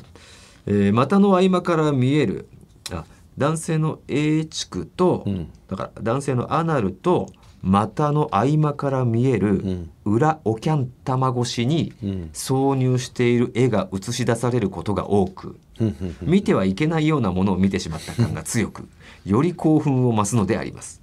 [0.67, 2.47] えー股の合間から見える
[2.91, 3.05] あ
[3.37, 5.51] 男性の A 地区と、うん。
[5.67, 7.29] だから男性のアナルと
[7.61, 9.89] 股の合間から見えるん。
[10.05, 12.29] 裏おキャン玉越しにうん。
[12.33, 15.59] 挿入している絵が映し出されることが多く
[16.21, 18.87] 見てはいけないようなものを見てしまった感が強く
[19.25, 21.01] より興奮を増すのであります。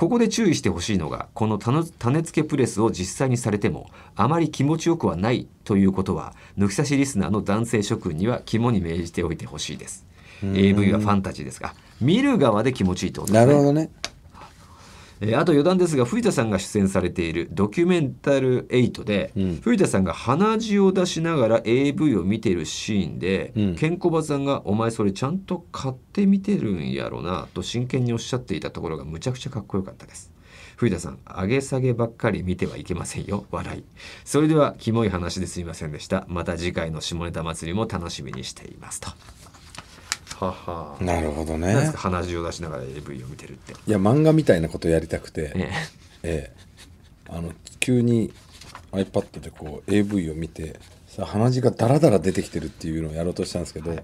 [0.00, 10.06] ここで注意してほしいのがこの種種付けプレスを実際にされてもあまり気持ちよくはないということは抜き差しリスナーの男性諸君には肝に銘じておいてほしいです
[10.42, 13.46] AV はファンタジーですが見る側で気持ちいいってことですね。
[13.46, 13.90] なるほどね。
[15.22, 19.60] えーあと余談ですが藤田さんが出演されているドキュメンタル8で、うん。
[19.60, 23.74] 藤田さんが鼻血を出しながら AV を見ているシーンで、うん。
[23.76, 30.32] ケンコバさんが「お前それちゃんと買って見てるんやろな」と真剣におっしゃっていたところがむちゃくちゃかっこよかったです。
[30.76, 33.44] 藤田さん上げ下げばっかり見てはいけませんよ。
[33.50, 33.84] 笑い。
[34.24, 36.24] それではキモい話ですいませんでした。
[36.28, 39.10] また次回の下ネタ祭りも楽しみにしていますと
[40.40, 40.96] はは。
[41.00, 43.72] なるほど何ですねか鼻血を出しながら AV を見てるって。
[43.72, 45.70] いや漫画みたいなことやりたくて、え
[46.22, 46.52] え。
[46.52, 46.52] え
[47.28, 48.32] あの急に
[48.92, 53.96] iPad でこう AV を見てさ鼻血がダラダラ出てきてるっていうのをやろうとしたんですけど、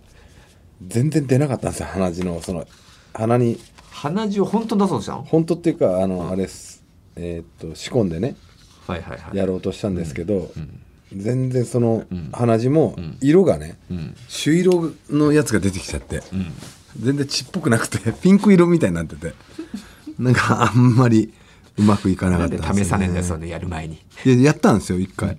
[0.86, 2.66] 全然出なかったんですよ鼻血のその
[3.14, 3.58] 鼻に。
[3.90, 5.22] 鼻血を本当に出そうとしたの？
[5.22, 6.84] 本当っていうかあの、あれです。
[7.16, 8.36] えーっと仕込んでね。
[8.86, 9.36] はいはいはい。
[9.36, 10.50] やろうとしたんですけど、ん
[11.14, 12.30] 全然そのん。
[12.32, 13.18] 鼻血もん。
[13.20, 14.16] 色がね、うん。
[14.28, 16.52] 朱色のやつが出てきちゃって、うん。
[17.00, 19.34] 全然血っぽくなくて ピンク色みたいになってて
[20.18, 21.32] なんかあんまり
[21.76, 23.98] うまくいかなかったね、で試さねえんだよそれやる前に。
[24.24, 25.36] いややったんですよ一回。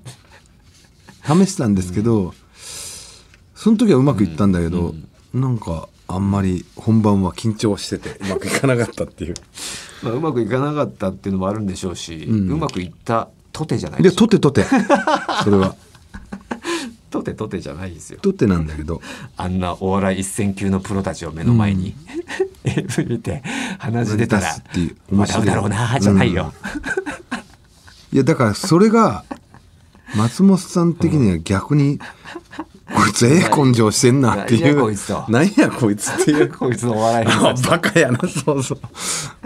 [1.26, 2.34] 試したんですけど、
[3.56, 4.94] その時はうまくいったんだけど、
[5.34, 9.34] なんかあんまり本番は緊張しててうまくいかなかったっていう。
[10.04, 14.64] まあうまくいかなかったっていうのもあるんでしょうし、うまくいったとてじゃないででとてとて
[15.44, 15.76] それは。
[17.10, 18.20] とてとてじゃないですよ。
[18.22, 19.02] とて なんだけど。
[19.36, 21.96] あんなお笑い一線級のプロたちを目の前に、
[22.66, 23.42] AV 見て
[23.80, 26.54] 鼻血出たら出すっていう笑うだろうなじゃないよ、
[28.14, 29.24] いやだからそれが
[30.16, 32.00] 松本さん的には逆に、
[32.94, 35.26] こいつええ根性してんなってい何やうこいつと。
[35.28, 36.54] 何やこいつっていう。
[36.54, 37.28] こいつのお笑い
[37.68, 38.80] バカやなそうそう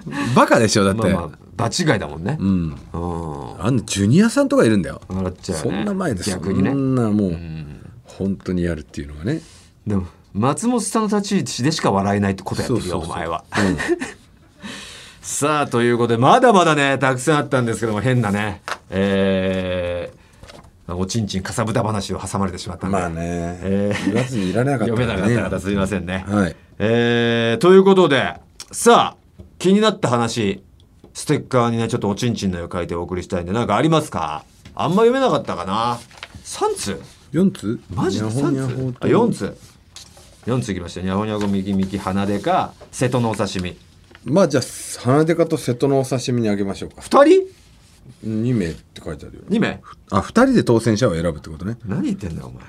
[0.35, 2.37] バカでしょだって、まあまあ場違いだもんね。
[2.39, 2.75] うん。
[2.93, 3.65] うん。
[3.65, 5.01] あんなジュニアさんとかいるんだよ。
[5.07, 6.71] 笑っちゃうよそねんな前です逆にね。
[6.71, 7.85] そんなもう、うん。
[8.05, 9.41] 本当にやるっていうのがね。
[9.85, 13.11] でも松本さんの立ち位置でしか笑えないってことやってるよそうそうそう。
[13.11, 13.43] お前は。
[13.57, 13.77] うん。
[15.21, 18.61] さあということでまだまだねたくさんあったんですけども変なね。
[18.89, 23.15] えー、おちんちんかさぶた話を挟まれてしまったんで、まあね、
[23.61, 26.55] えー言わずにいられなかった読めなかったね方すいませんね、はい。
[26.79, 28.35] えー、ということで
[28.71, 29.20] さあ
[29.61, 30.63] 気になった話
[31.13, 34.43] ステッカーにねちょっとおちんちんの絵を書いてお送りしたいんで何かありますか？
[34.73, 35.99] あんま読めなかったかな。
[36.43, 37.01] 3通。
[37.31, 38.99] 4つマジでニャホニャ3ホと。
[38.99, 39.57] つあ4つ
[40.47, 43.77] 4ついきましたニャホニャホ右右鼻でか瀬戸のお刺身。
[44.25, 44.63] まあじゃあ
[44.99, 47.01] 花デカと瀬戸のお刺身にあげましょうか。
[47.01, 47.23] 2
[48.23, 49.79] 人？2名って書いてあるよ ?2 名。
[50.09, 51.77] あ2人で当選者を選ぶってことね。
[51.85, 52.63] 何言ってんだよお前。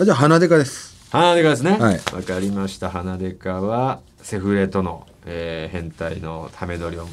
[0.00, 0.96] あじゃあ花デカです。
[1.10, 1.72] 鼻でかですね。
[1.72, 2.00] わ、はい。
[2.24, 2.88] かりました。
[2.88, 7.06] 鼻でかはセフレとの、えー変態のため取りを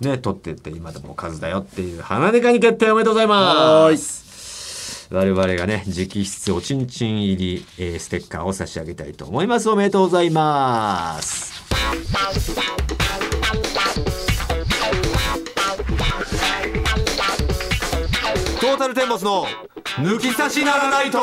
[0.00, 5.08] ね取ってって今でも数だよっていう鼻でかに決定おめでとうございます。
[5.12, 9.68] 我々がね直筆おちんちん入り、えーステッカーを差し上げたいと思います。
[9.70, 11.50] おめでとうございます。
[18.60, 19.46] トータルテンボスの
[19.96, 21.18] 抜き差しならないと。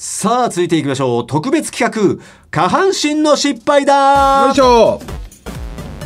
[0.00, 1.26] さあ続いていきましょう。
[1.26, 5.00] 特別企画下半身の失敗よだいしょ。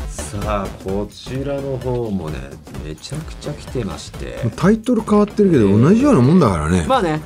[0.09, 2.39] さあこちらの方もね
[2.87, 4.51] めちゃくちゃ来てまして。
[4.57, 7.21] タイトル変わってるけど同じようなもんだからね、まあね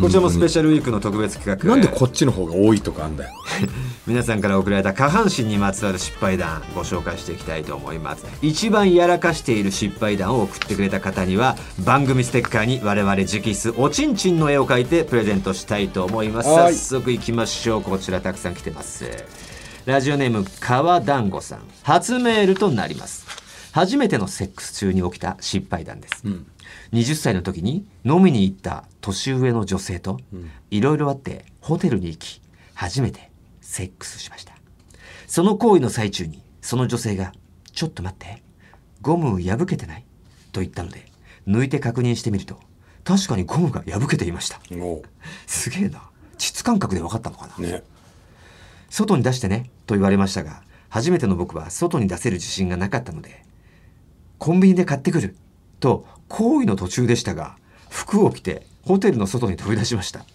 [0.00, 1.68] こちらもスペシャルウィークの特別企画。
[1.68, 3.30] なんでこっちの方が多いとかあんだよ
[4.04, 8.26] 皆さんから送られた下半身にまつわる失敗談ご紹介していきたいと思います。
[8.42, 16.48] 一番やらかしている失敗談を送ってくれた方には番組ステッカーに我々直筆おちんちんの絵を描いてプレゼントしたいと思います。
[16.48, 16.74] はい。
[16.74, 17.82] 早速いきましょう。
[17.82, 19.06] こちらたくさん来てます。
[19.86, 21.60] ラジオネーム川団子さん。
[21.82, 23.24] 初メールとなります。
[23.72, 26.24] 初めてのセックス中に起きた失敗談です、
[26.92, 30.20] 20歳の時に飲みに行った年上の女性と
[30.70, 32.42] いろいろあってホテルに行き
[32.74, 33.31] 初めて
[33.72, 34.54] セックスしました。
[35.26, 37.32] その行為の最中にその女性が
[37.72, 38.42] 「ちょっと待って
[39.00, 40.04] ゴム破けてない?」
[40.52, 41.06] と言ったので
[41.48, 42.60] 抜いて確認してみると
[43.02, 44.60] 確かにゴムが破けていました。
[44.76, 45.02] も
[45.46, 46.02] すげえな。
[46.36, 47.54] 膣感覚で分かったのかな？
[47.58, 47.82] うね。
[48.90, 53.42] 外に出してねと言われましたが初めての僕は外に出せる自信がなかったので
[54.36, 55.34] コンビニで買ってくる
[55.80, 57.56] と行為の途中でしたが
[57.88, 60.26] 服を着てホテルの外に飛び出しました。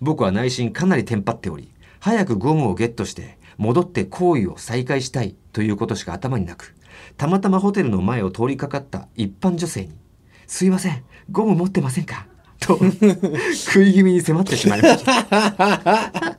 [0.00, 6.74] 僕は内心かなりテンパっており早くゴムをゲットして戻って行為を再開したいということしか頭になく
[7.16, 9.92] たまたまホテルの前を通りかかった一般女性に
[10.46, 12.26] 「すいませんゴム持ってませんか?」
[12.60, 12.78] と
[13.54, 16.38] 食い気味に迫ってしまいました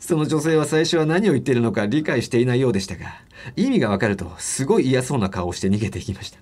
[0.00, 3.06] その女性は最初は何を言っているのか理解していないようでしたが
[3.56, 6.38] 意味がわかるとすごい嫌そうな顔をして逃げていきました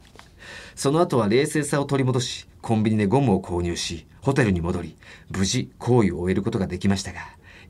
[0.74, 4.96] その後は冷静さを取り戻しコンビニでゴムを購入しホテルに戻り
[5.30, 7.20] 無事行為を終えることができましたが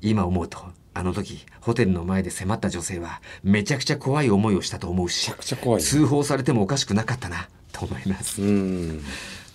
[0.03, 0.59] 今思うと
[0.93, 5.33] あの時ホテルの前で迫った女性はめちゃくちゃ怖い思いをしたと思うし
[5.79, 8.43] 通報されてもおかしくなかったなと思います。
[8.43, 9.03] うん。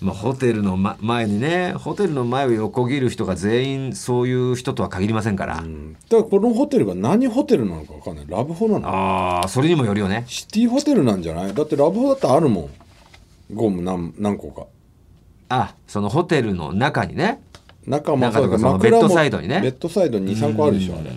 [0.01, 5.93] まあ、ホテルの、ま、前にねホテルの前を横切る人が全員そういう人とは限りませんから、うん。
[5.93, 8.25] だからこのホテルが何ホテルなのか分かんない。
[8.27, 8.89] ラブホなの？
[8.89, 10.25] ああそれにもよるよね。
[10.27, 11.53] シティホテルなんじゃない？
[11.53, 12.69] だってラブホだってあるもん。
[13.53, 14.67] ゴム何何個か。
[15.49, 17.41] あそのホテルの中にね
[17.87, 19.61] 中もその枕もベッドサイドにね。
[19.61, 21.11] ベッドサイドに23個あるでしょあれ。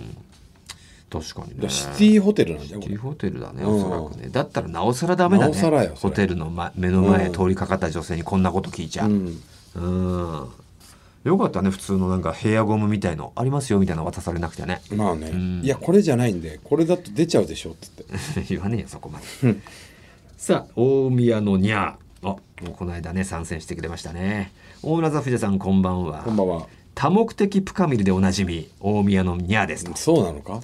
[1.09, 1.69] 確かにね。
[1.69, 3.75] シティホテルなんじシティホテルだねうん。
[3.75, 4.29] おそらくね。
[4.29, 5.51] だったらなおさらダメだね。
[5.53, 9.05] なおさらよホテルの、ま、目の前通りかかった女性にこんなこと聞いちゃ。
[9.07, 9.41] ううん。
[9.75, 9.81] う
[10.45, 10.49] ん。
[11.23, 14.81] よかったね普通のなんかヘアゴムみたいのありますよみたいなの渡されなくてね。
[14.91, 15.61] まあね、ん。
[15.63, 18.43] いやこれじゃないんでこれだと出ちゃうでしょっつって。
[18.47, 19.55] 言わねえよそこまで。
[20.37, 21.77] さあ大宮のニャー。
[21.77, 21.97] あ
[22.61, 24.51] もうこの間ね参戦してくれましたね。
[24.83, 26.23] 大村座富士さんこんばんは。
[26.23, 26.67] こんばんは。
[26.95, 29.95] 多目的プカミルでおなじみ大宮のニャーですと。
[29.95, 30.61] そうなのか？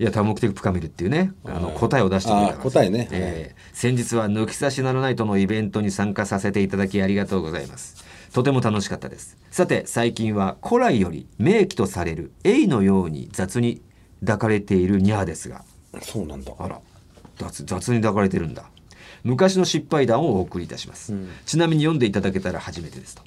[0.00, 3.08] いや多目的プカミルっていうねあのはい答えを出してくれたんですあ答えね。
[3.12, 8.04] えー先日は抜き差しならないとのイベントに参加させていただきありがとうございます。
[8.32, 9.36] とても楽しかったです。
[9.52, 13.82] さて最近は古来より名器とされるエイのように雑に
[14.20, 15.64] 抱かれているニャーですが。
[16.02, 16.52] そうなんだ。
[16.58, 16.80] あら
[17.36, 18.64] 雑雑に抱かれてるんだ
[19.24, 21.28] 昔の失敗談をお送りいたします、うん。
[21.46, 23.22] ちなみに読んでいただけたら初めてですと。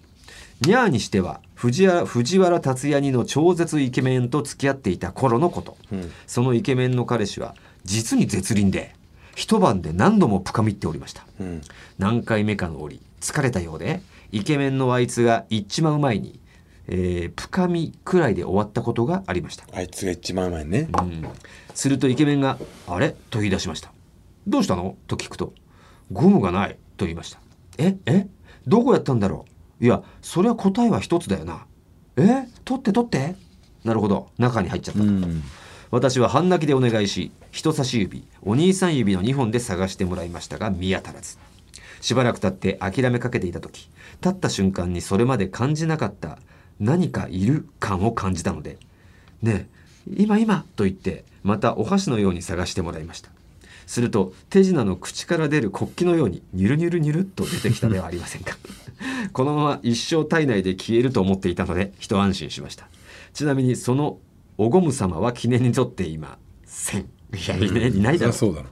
[0.61, 6.11] ニャーにしては藤原藤原竜也にの超絶イケメンと付き合っていた頃のこと、うん。
[6.25, 8.95] そのイケメンの彼氏は実に絶倫で
[9.35, 11.25] 一晩で何度も深みっておりました。
[11.39, 11.61] うん。
[11.97, 16.39] 何回目かの折疲れたようでイケメンのあいつが行っちまう前に、
[16.87, 19.65] えー、深みくらいで終わったことがありました。
[19.73, 20.89] あいつが一番前にね。
[21.01, 21.25] うん、
[21.73, 22.57] するとイケメンが
[22.87, 23.91] 「あれ?」と言い出しました
[24.47, 25.53] 「どうしたの?」と聞くと
[26.11, 27.39] 「ゴムがない」と言いました
[27.77, 28.27] 「ええ
[28.65, 29.45] どこやったんだろ
[29.79, 29.85] う？
[29.85, 31.65] いやそりゃ答えは一つだよな。
[32.17, 33.35] え取って取って」
[33.85, 34.29] なるほど。
[34.37, 35.43] 中に入っちゃった、うん。
[35.91, 41.37] 私は半泣きでお願いし人差し指お兄さん指の2本で探してもらいましたが見当たらず。
[42.01, 43.89] しばらく経って諦めかけていた時
[44.21, 46.37] 立った瞬間にそれまで感じなかった
[46.79, 48.77] 何かいる感を感じたので
[49.41, 49.67] 「ね
[50.07, 53.31] え今今」と言ってまたお箸のように探してもらいました
[53.87, 58.55] すると手品の口から出る国旗のようにニュルニュルニュルっと出てきたではありませんか？
[59.33, 62.87] このまま一生体内で消えると思っていたので一安心しました。
[63.33, 64.19] ちなみにその
[64.57, 67.01] おごむ様は記念にとっていません。
[67.01, 67.05] い
[67.47, 68.65] やいないいないだろう。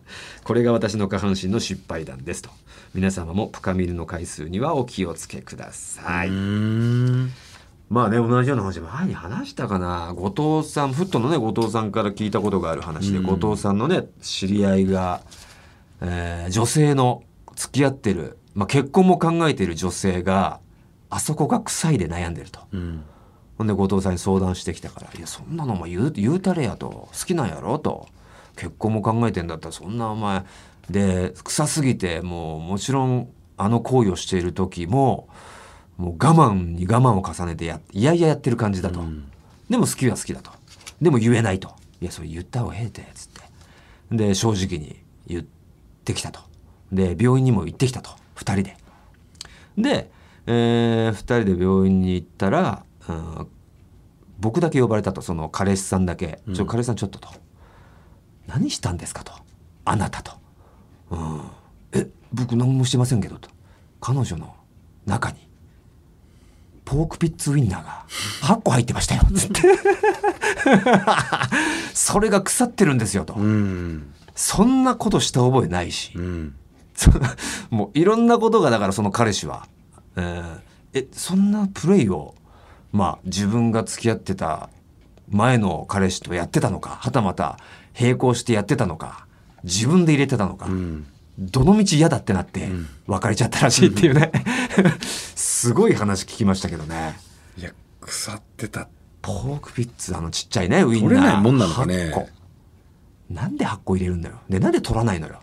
[0.43, 2.49] これが私の下半身の失敗談ですと。
[2.93, 7.30] 皆様もプカミルの回数にはお気をつけください、ん
[7.89, 15.21] まあね同じような話前に話したかな後藤さんフットのね後藤さんから聞いたことがある話で、後藤さんのね知り合いが、
[16.01, 17.23] えー女性の
[17.55, 20.59] 付き合ってる、まあ、結婚も考えている女性が
[21.09, 22.61] あそこが臭いで悩んでると。
[22.71, 23.03] うん
[23.57, 28.09] ほんで後藤さんに相談してきたから「いやそんなのお前言う言うたれや」と「好きなんやろ?」と
[28.57, 30.43] 「結婚も考えてんだったらそんなお前
[30.89, 35.29] で臭すぎてもうもちろんあの行為をしている時も
[35.97, 39.03] もう我慢に我慢を重ねてやいやいややってる感じだと、
[39.69, 40.51] でも好きは好きだと。
[41.01, 43.41] でも言えないと「いやそれ言った方がええて」つって。
[44.12, 45.45] で正直に言っ
[46.03, 46.39] てきたと。
[46.91, 48.12] で病院にも行ってきたと。
[48.36, 48.77] 2人で。
[49.77, 50.12] で、
[50.47, 53.47] え2人で病院に行ったら、うん
[54.38, 55.21] 僕だけ呼ばれたと。
[55.21, 57.29] その彼氏さんだけ「ちょ彼氏さんちょっと」と
[58.47, 59.31] 「何したんですか?」と
[59.86, 60.34] 「あなたと」
[61.12, 61.41] うん
[61.93, 63.49] 「え僕何もしてませんけど」と。
[64.01, 64.53] 彼女の
[65.08, 65.44] 中に
[66.85, 68.05] ポークピッツウインナーが
[68.43, 69.61] 8個入ってましたよつって。
[71.93, 74.13] それが腐ってるんですよと、うん。
[74.35, 76.55] そんなことした覚えないし、うん。
[76.93, 77.11] そ
[77.69, 79.67] もういろんなことがだからその彼氏は、
[80.15, 80.59] えー
[80.95, 82.35] えそんなプレイを
[82.93, 84.69] まあ自分が付き合ってた
[85.29, 87.59] 前の彼氏とやってたのかはたまた
[87.99, 89.25] 並行してやってたのか
[89.65, 92.69] 自分で入れてたのか、うんどの道嫌だってなって
[93.07, 94.31] 別れちゃったらしいっていうね。
[95.05, 97.19] すごい話聞きましたけどね。
[97.57, 98.87] いや腐ってた。
[99.21, 101.09] ポークピッツあのちっちゃいねウインナー。
[101.09, 101.95] 取れないもんなのかね。
[101.95, 102.29] 8個。
[103.29, 104.35] なんで8個入れるんだよ。
[104.49, 105.39] でなんで取らないのよ。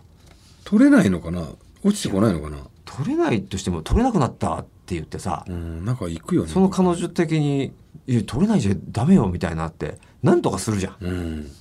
[0.63, 1.45] 取れないのかな？
[1.83, 2.57] 落ちてこないのかな？
[2.85, 6.49] 取れないとしても取れなくなったって言ってさ、うんなんか行くよね。
[6.49, 7.73] その彼女的に
[8.07, 10.95] 「いや取れないじゃダメよ」みたいになってなんとかするじゃん。
[11.01, 11.51] うん。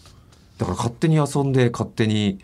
[0.58, 2.38] だから勝手に遊んで勝手に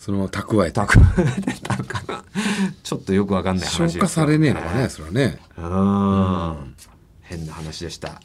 [0.00, 0.80] そのまま蓄えて。
[0.80, 0.98] 蓄
[1.38, 2.24] えてたのかな。
[2.82, 5.38] ちょっとよくわかんない話消化されねえのかねそれはね。
[5.58, 6.74] うん。
[7.20, 8.22] 変な話でした。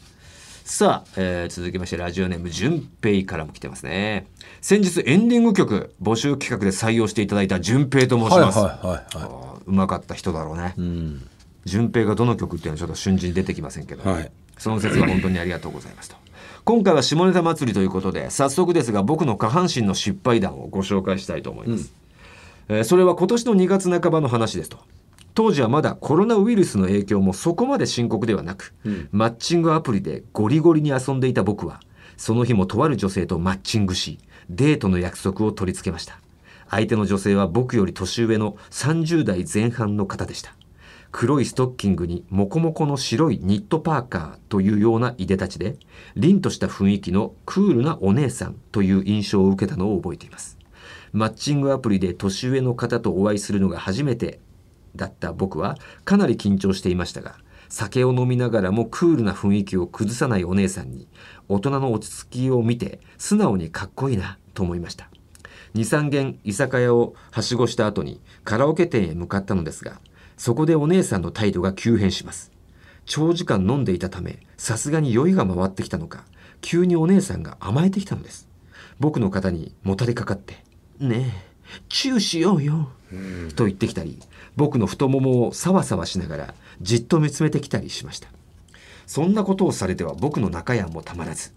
[0.64, 4.26] さあ、えー続きましてラジオネーム順平からも来てますね。
[4.62, 10.76] 先日エンディング曲募集企画で採用していただいた順平と申します、はいはいはいはあーうまかった人だろうね。
[10.78, 11.28] いうん。
[11.66, 14.32] 順平がどの曲っていうのはちょっと瞬時に出てきませんけど、はい。
[14.58, 16.16] その説は本当にありがとうございますと
[16.66, 21.94] 今回は下ネタ祭りということで早速ですが僕の下半身の失敗談をご紹介したいと思います、
[22.70, 24.80] えーそれは今年の2月半ばの話ですと。
[25.36, 29.10] 当時はまだコロナウイルスの影響もそこまで深刻ではなく、うん。
[29.12, 31.80] マッチングアプリでゴリゴリに遊んでいた僕は
[32.18, 34.18] その日もとある女性とマッチングし
[34.50, 36.20] デートの約束を取り付けました。
[36.68, 40.56] 相手の女性は僕より年上の30代前半の方でした
[41.18, 45.78] 黒いストッキングにモコモコの白いニットパーカーというようないでたちで
[46.18, 50.58] 凛とした雰囲気のクールなお姉さんという印象を受けたのを覚えています。
[51.14, 54.42] マッチングアプリで年上の方とお会いするのが初めて
[54.98, 57.38] だった僕はかなり緊張していましたが
[57.70, 61.08] 酒を飲みながらもクールな雰囲気を崩さないお姉さんに
[61.48, 65.10] 大人の落ち着きを見て素直にかっこいいなと思いました。
[65.76, 70.02] 23軒居酒屋をはしごした後にカラオケ店へ向かったのですが
[70.38, 72.52] そこでお姉さんの態度が急変します。
[73.06, 76.24] 長時間飲んでいたためさすがに酔いが回ってきたのか
[76.62, 78.48] 急にお姉さんが甘えてきたのです。
[79.00, 80.64] 僕の肩にもたれかかって
[81.00, 82.90] 「ねえチューしようよ」
[83.56, 84.20] と言ってきたり
[84.56, 88.30] 僕の太ももをさわさわしながらじっと見つめてきたりしました。
[89.06, 91.52] そんなことをされては僕の中やんもたまらず。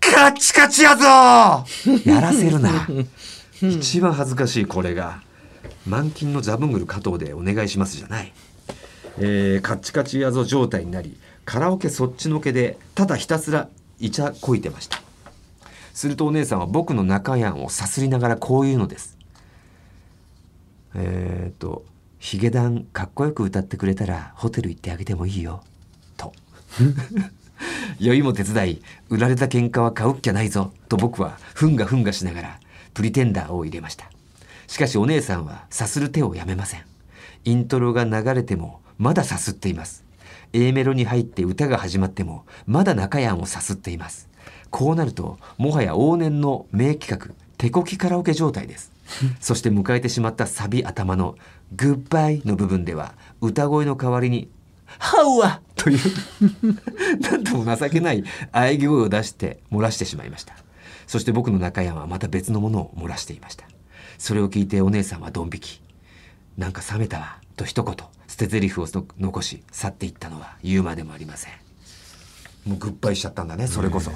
[0.00, 1.04] カチカチやぞ
[2.06, 2.88] やらせるな。
[3.60, 5.22] 一番恥ずかしいこれが
[5.86, 8.32] 満勤のザブングル加藤でお願いしますじゃない、
[9.18, 13.68] えーカッチカチやぞ状態になりカラオケそっちのけでただひたすら
[14.00, 15.00] イチャこいてました。
[15.94, 19.16] するとお姉さんは僕の中やんをさすりながらこう言うのです。
[20.94, 21.84] えー、と
[22.18, 25.62] 「ヒゲダンかっこよく歌ってくれたらホテル行ってあげてもいいよ」
[26.18, 26.32] と。
[27.98, 30.72] 酔いも手伝い売られた喧嘩は買うっきゃないぞ。
[30.88, 32.60] と僕はふんがふんがしながら
[32.92, 34.10] プリテンダーを入れました。
[34.66, 36.82] しかしお姉さんはさする手をやめません。
[37.44, 40.04] イントロが流れてもまださすっています。
[40.52, 44.28] A メロに入って歌が始まってもまだ中やんをさすっています。
[44.70, 48.92] こうなるともはや往年の名企画手こきカラオケ状態です。
[49.40, 51.36] そして迎えてしまったサビ頭の
[51.76, 54.48] 「グッバイ」の部分では歌声の代わりに
[54.98, 55.98] 「ハウア!」という
[57.20, 60.66] なんとも情けない喘ぎ声を出して漏らしてしまいました。
[61.06, 63.64] そして僕の中山はまた別のものを漏らしていました
[64.18, 65.80] それを聞いてお姉さんはドン引き。
[66.56, 67.38] なんか冷めたわ。
[67.56, 67.94] と一言
[68.28, 71.52] 捨て台詞をの残し去っていったのは言うまでもありません。
[72.66, 74.10] もうグッバイしちゃったんだねそれこそ、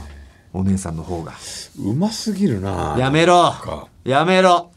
[0.53, 1.33] お姉さんの方が。
[1.79, 3.51] うますぎるなやめろ。
[3.53, 3.89] か。
[4.05, 4.73] やめろ。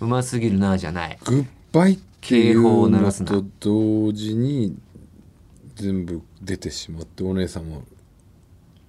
[0.00, 1.18] うますぎるなじゃない。
[1.24, 3.30] グッバイってい警報をうの鳴らすな。
[3.30, 4.76] と同時に
[5.74, 7.82] 全部出てしまってお姉さんも。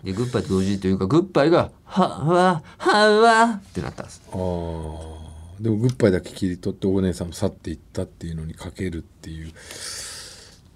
[0.03, 4.21] でグッバイと同時というかグッバイが「はわはわ」ってなったんです。
[4.31, 5.28] ああ
[5.59, 9.51] でもグッバイだけ切り取ってお姉さんも去っていったっていうのにかけるっていう。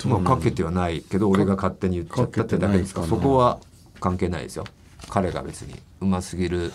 [0.05, 3.59] まあかけてはないけど俺が勝手に言っちゃったってだけですかそこは
[4.01, 4.65] 関係ないですよ。
[5.09, 6.73] 彼が別にうますぎる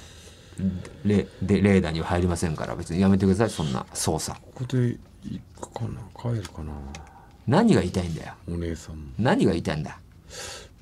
[1.04, 6.72] レでレーダーには入りませんから別にやめてくださいそんな操作ここで行くかな帰るかな。
[7.46, 8.34] 何が言いたいんだよ。
[8.48, 9.02] お姉さんも。
[9.18, 9.98] 何が言いたいんだ。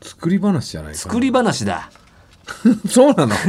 [0.03, 1.03] 作り話じゃないかな。
[1.03, 1.91] 作り話だ
[2.89, 3.35] そうなの？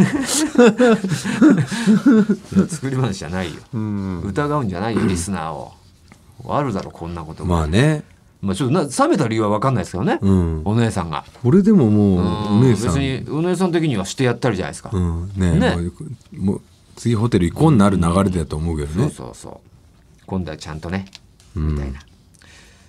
[2.68, 3.62] 作り話じゃないよ。
[3.74, 4.22] うん。
[4.24, 5.74] 疑うんじゃないよ リスナーを。
[6.50, 7.45] あるだろこんなこと。
[7.45, 8.04] まあね。
[8.41, 10.62] まあちょっとな冷めた理由は分かんないですけどね、うん。
[10.66, 11.26] お姉さんが。
[11.41, 12.60] これでももううん。
[12.60, 12.93] お姉さん。
[12.95, 15.32] 別にお姉さん的にはしてやったりじゃないですか、うん。
[15.36, 15.76] ねね
[16.36, 16.62] もう
[16.95, 19.70] 次ホテル行こうになる流れだと思うけどそうねそうそう。
[20.26, 21.06] 今度はちゃんとね
[21.56, 22.00] みたいな、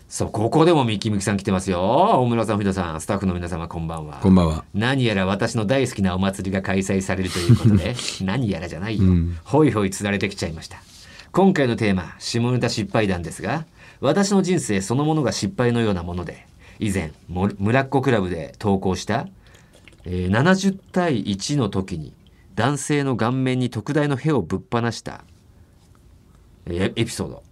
[0.09, 1.83] そうここでもミキミキさん来てますよ。
[1.83, 4.19] 大村さん藤田さんスタッフの皆様こんばんは。
[4.23, 4.65] こんばんは。
[4.73, 7.95] 何やら私の大好きなお祭りが開催されるということで
[8.25, 9.37] 何やらじゃないよ、うん。
[9.45, 10.79] ほいほいつられてきちゃいました。
[11.33, 13.67] 今回のテーマ下ネタ失敗談ですが
[14.01, 16.47] 私の人生そのものが失敗のようなもので
[16.79, 19.29] 以前も村っ子クラブで投稿した、
[20.07, 22.15] えー70対1の時に
[22.55, 25.23] 男性の顔面に特大の屁をぶっ放した、
[26.65, 27.43] えーエピソード。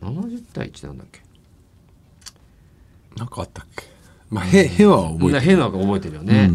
[0.00, 1.21] 70対1なんだっけ？
[3.22, 3.84] なんかあったっけ？
[4.30, 5.40] まあへへは覚えてる。
[5.40, 6.50] 変なの覚えてるよね、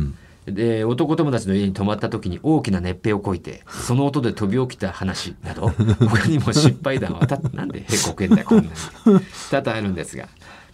[0.45, 5.69] で男友達の家に泊まった時に大きな熱風をこいてその音で飛び起きた話など
[6.09, 8.69] 他にも失敗談はたなんでへこけんだよこんなに。
[9.51, 10.27] 多々あるんですが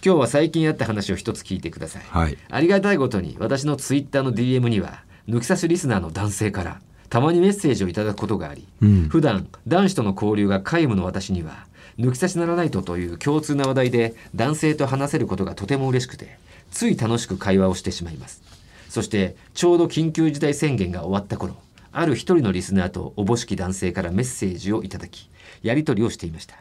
[0.03, 2.37] 今日は最近あった話を一つ聞いてください、はい。
[2.49, 9.07] ありがたいことに私のツイッターの DM には抜き差しリスナーの男性からたまにメッセージをいただくことがあり、うん。
[9.09, 11.67] 普段男子との交流が皆無の私には
[11.99, 16.37] 抜き差しならないとという共通な話題で男性と話せることがとても嬉しくて
[16.71, 18.41] つい楽しく会話をしてしまいます。
[18.89, 21.55] そしてちょうど緊急事態宣言が終わった頃
[21.91, 25.29] ある一人のリスナーとおぼしき男性からメッセージをいただき
[25.61, 26.55] やり取りをしていました。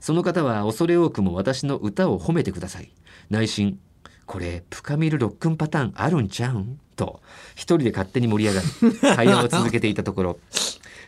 [0.00, 2.90] その方は恐れ多くも私の歌を褒めてください。
[3.30, 3.78] 内心
[4.26, 6.80] これプカミルロックンパターンあるんちゃうん？
[6.96, 7.20] と
[7.54, 10.38] 一人で勝手に盛り上がり会話を続けていたところ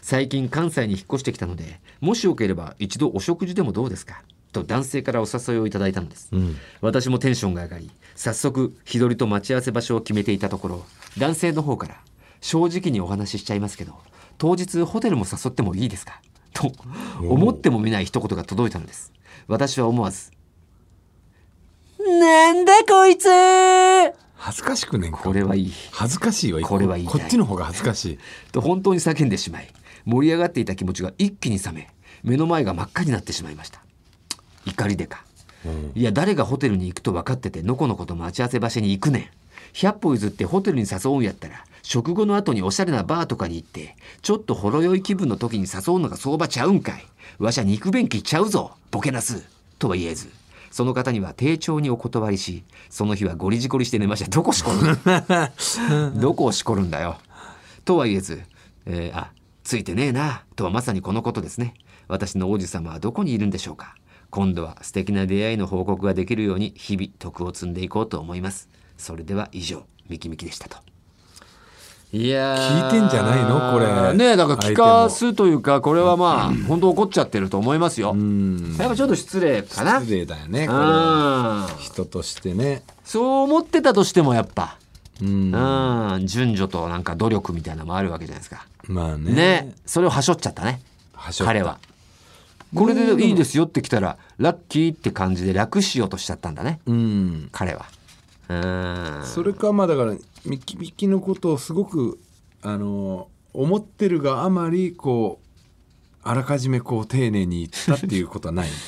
[0.02, 4.22] 最近関西に引っ越してきたのでもしよければ一度お食事でもどうですか？
[4.52, 6.56] と男性からお誘いをいただいたのです、ん。
[6.80, 10.84] 私もテンションが上がり早速日取りと待ち合わせ場所を決めていたところ
[11.18, 11.96] 男性の方から
[12.40, 13.94] 正直にお話ししちゃいますけど
[14.38, 16.20] 当日ホテルも誘ってもいいですか？
[16.52, 16.72] と
[17.22, 19.12] 思ってもみない一言が届いたのです。
[19.46, 20.32] 私は思わず
[21.98, 23.28] なんだこいつ！
[24.34, 25.72] 恥ずかしくねこれはいい。
[25.92, 26.60] 恥ずかしいわ。
[26.62, 27.20] これは言いたい。
[27.20, 28.18] こっちの方が恥ずかしい。
[28.52, 29.68] と本当に叫んでしまい
[30.04, 31.88] 盛り上がっていた気持ちが一気に冷め
[32.22, 33.80] 目の前が真っ赤になってしまいました。
[34.66, 35.24] 怒りでか、
[35.94, 39.24] いや誰がホテルに行くと分かっててのこのこと待ち合わせ場所に行くねん。
[39.72, 47.04] 100歩譲ってホテルに誘うんやったら食後の後におしゃれなバーとかに行ってちょっとほろ酔い気分の時に誘うのが相場ちゃうんかい。
[47.38, 49.44] わしゃ肉便器ちゃうぞボケなす。
[49.78, 50.30] とは言えず。
[50.70, 54.30] その方には丁重にお断りしその日はゴリジゴリして寝ました。
[54.30, 54.98] どこしこる
[56.20, 57.16] どこをしこるんだよ。
[57.84, 58.42] とは言えず、
[58.86, 59.30] えーあ
[59.62, 61.74] ついてねえなとはまさにこのことですね。
[62.08, 63.94] 私の王子様はどこにいるんでしょうか。
[64.30, 68.68] 今度は素敵な出会いの報告ができるように日々徳を積んでいこうと思います。
[68.96, 70.78] それでは以上ミキミキでしたと。
[72.12, 73.72] いやー聞いてんじゃないの？
[73.72, 74.14] これ。
[74.16, 78.12] ねえだから聞かすというかこれはまあ本当怒っちゃってると思いますよ。
[78.12, 78.76] うん。
[78.78, 80.00] やっぱちょっと失礼かな。
[80.00, 82.82] 失礼だよねこれうん人としてね。
[83.04, 84.78] そう思ってたとしてもやっぱ。
[85.22, 85.54] うん。
[85.54, 86.26] うん。
[86.26, 89.32] 順序となんか努力みたいなのもあるわけじゃないですかまあね。
[89.32, 89.74] ね。
[89.86, 90.80] それをはしょっちゃったね。
[91.14, 91.52] はしょった。
[91.52, 91.78] 彼は。
[92.74, 96.80] これでいいですよって来たらラッキーって感じで楽しようとしちゃったんだね。
[96.86, 97.48] うん。
[97.52, 97.86] 彼は。
[98.48, 99.26] うん。
[99.26, 100.14] それかまあだから
[100.44, 102.18] ミキミキのことをすごく
[102.62, 105.46] あの思ってるがあまりこう
[106.22, 108.68] あらかじめこう丁寧に言ったっていうことはない？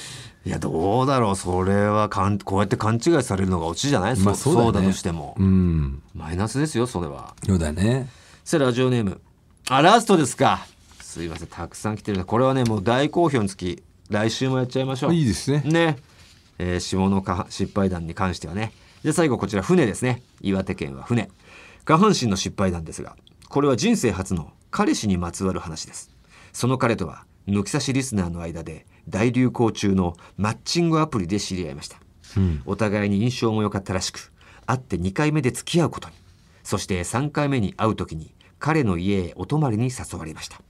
[0.44, 1.36] いやどうだろう。
[1.36, 6.02] それはかんこうやって勘違いされるのがオチじゃない、まあそそうだうだとしても、うん。
[6.14, 7.34] マイナスですよそれは。
[7.46, 8.08] そうだね。
[8.44, 9.20] さあラジオネーム
[9.68, 10.66] あラストですか。
[11.00, 15.14] すいませんたくさん来てるこれはねもう大好評につき来週もやっちゃいましょう。
[15.14, 15.62] いいですね。
[15.64, 15.96] ね、
[16.58, 18.72] えー下の下失敗談に関してはね。
[19.02, 20.22] じゃあ最後こちら船ですね。
[20.40, 21.30] 岩手県は船。
[21.84, 23.16] 下半身の失敗談ですが
[23.48, 26.10] これは人生初の彼氏にまつわる話です。
[26.52, 31.98] その彼とは抜き差しリスナーの間で大流行中のマッチングアプリで知り合いました、
[32.66, 34.32] お互いに印象も良かったらしく
[34.66, 36.14] 会って2回目で付き合うことに。
[36.62, 38.32] そして3回目に会う時に
[38.62, 40.60] 彼の家へお泊まりに誘われました。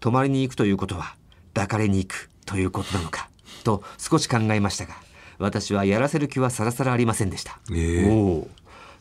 [0.00, 1.14] 泊まりに行くということは
[1.52, 3.28] 抱かれに行くということなのか
[3.64, 4.94] と少し考えましたが
[5.38, 8.10] 私はやらせる気はさらさらありませんでした、ええ。
[8.10, 8.48] おお。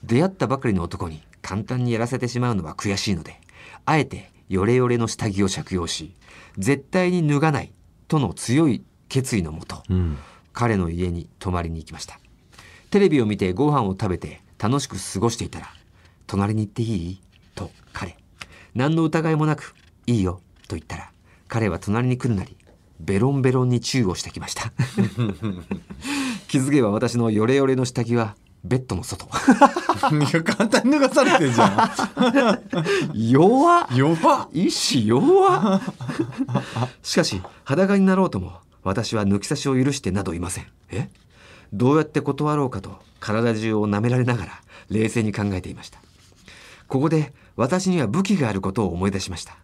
[0.03, 3.39] 出会ったばかりの男に簡単にやらせてしまうのは悔しいので
[3.85, 6.13] あえてヨレヨレの下着を着用し
[6.57, 7.71] 絶対に脱がない
[8.09, 10.17] との強い決意のもと、うん。
[10.51, 12.19] 彼の家に泊まりに行きました。
[12.89, 15.67] テレビを見てご飯を食べて楽しく過ごしていたら
[16.27, 17.21] 「隣に行っていい?」
[18.77, 19.73] 何の疑いもなく
[20.05, 21.09] 「いいよ」と言ったら
[21.47, 22.55] 彼は隣に来るなり
[22.99, 24.71] ベロンベロンにチューをしてきました。
[26.47, 29.25] 気づけば私のヨレヨレの下着はベッドの外。
[29.25, 29.29] い
[30.31, 31.91] や簡単に脱がされてんじゃ
[33.13, 33.19] ん。
[33.29, 33.87] 弱っ。
[34.53, 35.81] 意志弱っ。
[37.01, 40.67] しかし裸になろうとも私は抜き差しを許してなどいません。
[40.91, 41.09] え？
[41.73, 45.99] どうやって断ろうかと体中を舐められながら冷静に考えていました。
[46.87, 49.57] ここで私には武器があることを思い出しました、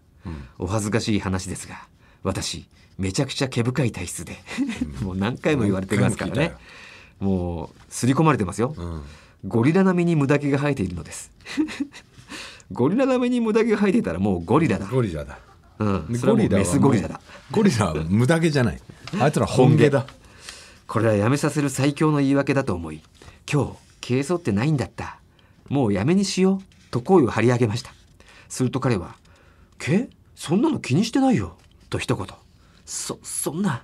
[0.59, 1.87] お恥ずかしい話ですが
[2.23, 2.67] 私
[2.97, 4.37] めちゃくちゃ毛深い体質で
[5.01, 6.53] もう何回も言われてますからね。
[7.19, 9.03] もう刷り込まれてますよ、うん。
[9.45, 11.31] ゴリラ並みに無駄毛が生えているのです。
[12.71, 14.87] ゴリラ並みに無駄毛が生えていたらもうゴリラだ。
[14.87, 15.39] ゴリラだ。
[15.79, 17.21] うん、それはもうメスゴリラだ。
[17.51, 18.79] ゴリラは無駄毛じゃない。
[19.19, 20.05] あいつら本毛だ
[20.87, 23.01] これはやめさせる最強の言い訳だと思い
[23.51, 23.71] 今日
[24.01, 25.19] 消えそうってないんだった。
[25.69, 27.91] もうやめにしようと声を張り上げました。
[28.47, 29.15] すると彼は
[29.79, 30.09] 「け？
[30.35, 31.57] そんなの気にしてないよ」
[31.89, 32.27] と一言
[32.85, 33.83] そそんな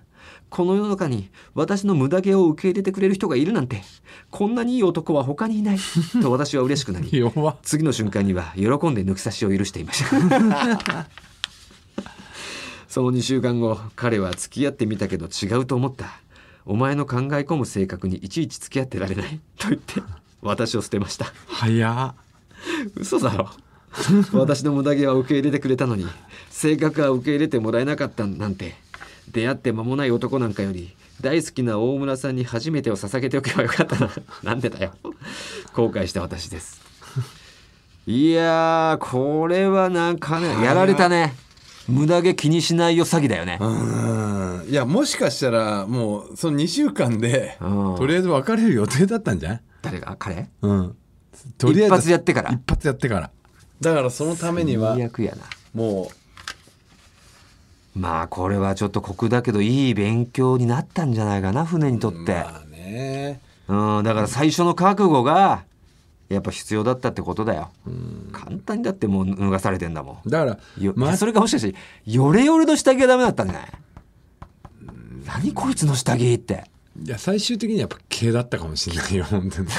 [0.49, 3.81] この世の中に私の無駄毛を受け入れてくれる人がいるなんて
[4.29, 5.77] こんなにいい男は他にいない
[6.21, 7.09] と私は嬉しくなり
[7.63, 10.09] 次の瞬間には喜んで抜き差しを許していました。
[12.87, 16.19] その2週間後彼は付き合ってみたけど違うと思った。
[16.65, 19.39] お前の考え込む性格にいちいち付き合ってられない。
[19.57, 20.01] と言って
[20.41, 21.31] 私を捨てました。
[21.47, 22.28] 早っ
[22.95, 23.49] 嘘だろ。
[24.33, 26.05] 私の無駄毛は受け入れてくれたのに
[26.51, 28.75] 性格は受け入れてもらえなかったなんて。
[29.31, 34.09] 出会って間もない男なんかより大好きな大村さんに初めてを捧げておけばよかったな。
[34.43, 34.93] なんでだよ。
[35.73, 36.81] 後悔した私です。
[38.07, 41.35] いやーこれはなんかねやられたね。
[41.87, 43.59] 無駄毛気にしないよ詐欺だよね。
[43.61, 44.65] うん。
[44.67, 47.95] いやもしかしたらもうその2週間でうん。
[47.97, 50.15] とりあえず別れる予定だったんじゃない誰が？
[50.17, 50.49] 彼？
[50.63, 50.95] うん
[51.57, 52.51] とりあえず一発やってから。
[52.51, 53.29] 一発やってから。
[53.81, 55.43] だからそのためには最悪やな。
[55.73, 56.11] も
[57.95, 63.41] まあこれはちょっと酷だけどいい勉強になったんじゃないかな船にとって、うまあね。
[63.67, 65.63] うん、だから最初の覚悟が
[66.29, 67.71] やっぱ必要だったってことだよ。
[68.31, 70.59] 簡単にだってもう脱がされてんだもだから
[70.95, 73.71] まそれかもしかしてヨレヨレの下着がダメだったんじゃない？
[75.25, 76.65] 何こいつの下着って。
[77.05, 79.67] いや最終的にやっぱ毛だったかもしれないよ本当に。
[79.67, 79.75] めっ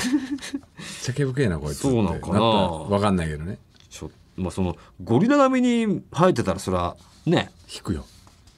[1.03, 1.89] ちゃ毛深いなこいつって。
[1.89, 2.33] そうなのかな。
[2.33, 3.59] ったわかんないけどね。
[3.91, 6.97] ちょまあそのゴリラ並みに生えてたらそれは
[7.27, 7.51] ね。
[7.73, 8.05] 引くよ。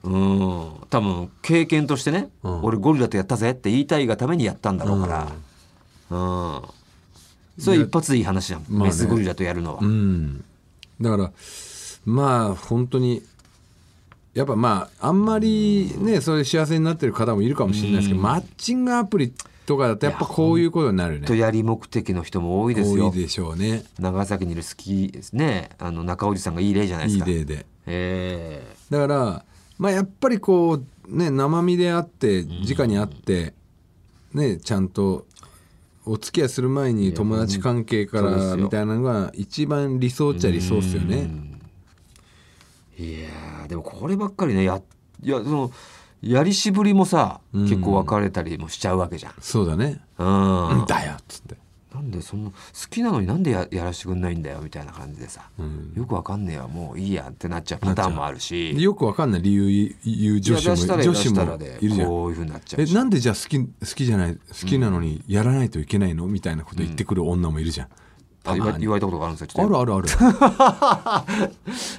[0.05, 0.73] うん。
[0.91, 2.65] 多分経験としてね、うん。
[2.65, 5.33] 俺ゴリラとやったぜって言いたいがためにやったんだろうから。
[6.11, 6.63] うん。
[7.59, 8.65] それ一発でいい話じゃん。
[8.69, 8.85] まあね。
[8.87, 9.81] メスゴリラとやるのは。
[9.83, 10.45] うん。
[11.01, 11.33] だから
[12.05, 13.23] まあ本当に
[14.35, 19.35] やっぱまああんまりねそれ幸せになってる方もいるかもしれないですけど、マッチングアプリ
[19.67, 21.27] とかだとやっぱこういうことになるね。
[21.27, 23.11] とやり目的の人も多いですよ。
[23.11, 23.85] 多いでしょうね。
[23.99, 25.71] 長崎にいる好きですね。
[25.79, 27.29] あの中おじさんがいい例じゃないですか。
[27.29, 27.67] いい例で。
[27.87, 28.67] え。
[28.91, 29.45] だから
[29.79, 33.55] まあやっぱりこうね生身であって直に会って
[34.33, 35.27] ねちゃんと
[36.05, 41.31] お付き合いする前に友達関係からみたいなのが一番理想っちゃ理想っすよね。
[42.99, 44.83] えいやーでもこればっかりねや
[45.23, 45.73] いやその
[46.21, 49.33] やりしぶりもさ、うん結構別れたりもしちゃうわけじゃん。
[49.41, 50.01] そうだね。
[50.19, 50.85] うん。
[50.87, 51.57] だよっつって。
[51.93, 52.57] なんでそんな好
[52.91, 62.07] きなのになんでややらしてくんないんだよみたいな感じでさ、うんよくわかんねえわもういいやってなっちゃうパターンもあるしでよくわかんない理由言う女子もいるじゃん。
[62.07, 66.27] こういうふうになっちゃうしえなんでじゃあ好き好きじゃない好きなのにやらないといけないの？
[66.29, 67.87] みたいなこと言ってくる女もいるじゃん。
[67.89, 67.99] あ言わ
[68.45, 70.09] 言われたことがあるんですよあるあるある。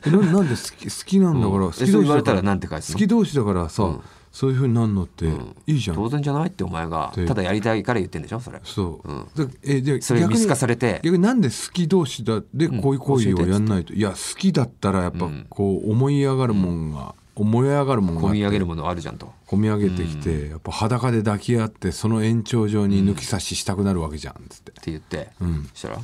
[0.05, 1.71] えななんで好き好きなんだから、うん。
[1.71, 2.93] 好き同士だかららなんて返すの？
[2.93, 3.99] 好き同士だからさ、
[4.31, 5.25] そういうふうになんのって
[5.67, 5.95] いいじゃん。
[5.95, 7.13] 当然じゃないってお前が。
[7.15, 8.59] でただやりたいから言ってんでしょそれ。
[8.63, 9.07] そう。
[9.07, 9.27] うん。
[9.35, 10.99] だえでそれ見透かされて。
[11.03, 18.29] 逆になんで好き同士だでこういう行為をやんないと、いや好きだったらやっぱこう思い上がるもんが、思い上がるもんがあって。
[18.29, 19.31] 込み上げるものあるじゃんと。
[19.47, 25.69] 込み上げてきて、やっぱ裸で抱き合ってその延長上に抜き差ししたくなるわけじゃんっつって、って言って、ん。
[25.73, 25.99] そしたら？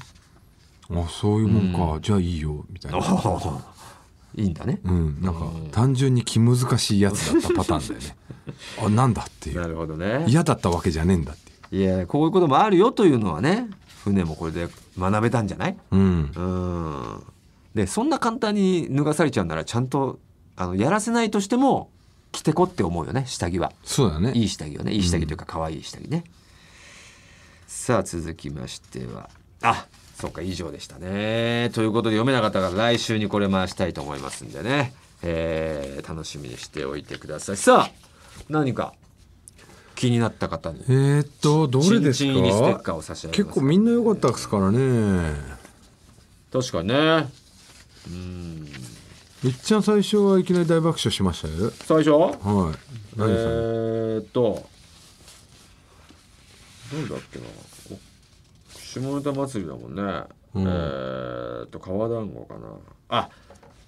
[0.91, 2.97] あそういうもんか、じゃあいいよみたいな、
[4.35, 8.15] いいんだね、うん、なんか単純に気難しいやつだったパターンだよね。
[8.83, 9.61] あなんだっていう。
[9.61, 10.25] なるほどね。
[10.27, 13.69] 嫌だったわけじゃねえんだっていいやこういうこともあるよというのはね
[14.03, 14.67] 船もこれで
[14.97, 15.77] 学べたんじゃない？
[15.91, 16.31] ううん。
[16.35, 17.23] うん。
[17.75, 20.19] でそんな簡単に脱がされちゃうならちゃんと
[20.55, 21.91] あのやらせないとしても
[22.31, 23.71] 着てこって思うよね下着は。
[23.83, 24.31] そうだね。
[24.33, 24.93] いい下着をね。
[24.93, 26.23] いい下着というか可愛い下着ね、
[27.67, 29.29] さあ続きましては。
[29.61, 29.85] あ
[30.19, 31.69] そうか以上でしたね。
[31.73, 34.93] ということで読めなかったから来週にこれ回したいと思いますんでね、
[35.23, 37.57] えー楽しみにしておいてください。
[37.57, 37.91] さあ
[38.49, 38.93] 何か
[39.95, 40.81] 気になった方に。
[40.89, 42.93] えー、っとどれですか？
[43.31, 45.35] 結構みんな良かったですからね。
[46.51, 47.29] 確かにね。
[49.41, 51.71] みっちゃん最初はいきなり大爆笑しましたよ。
[51.85, 52.11] 最初？
[52.11, 52.33] はい。
[52.35, 54.67] え何さんーっと。
[56.91, 57.45] どうだっけな。
[57.45, 57.49] お
[58.93, 60.01] 下ネタ祭りだもんね、
[60.55, 60.63] うん。
[60.63, 62.59] えーっと川団子かな。
[63.09, 63.29] あ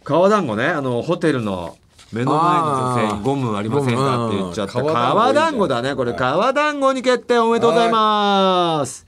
[0.04, 0.66] 川団子ね。
[0.66, 1.78] あのホテルの
[2.12, 4.84] 目の前の女性にゴムありませんかって言っちゃった。
[4.84, 6.14] 川団子だねこれ。
[6.14, 9.08] 川団子に決定おめでとうございます。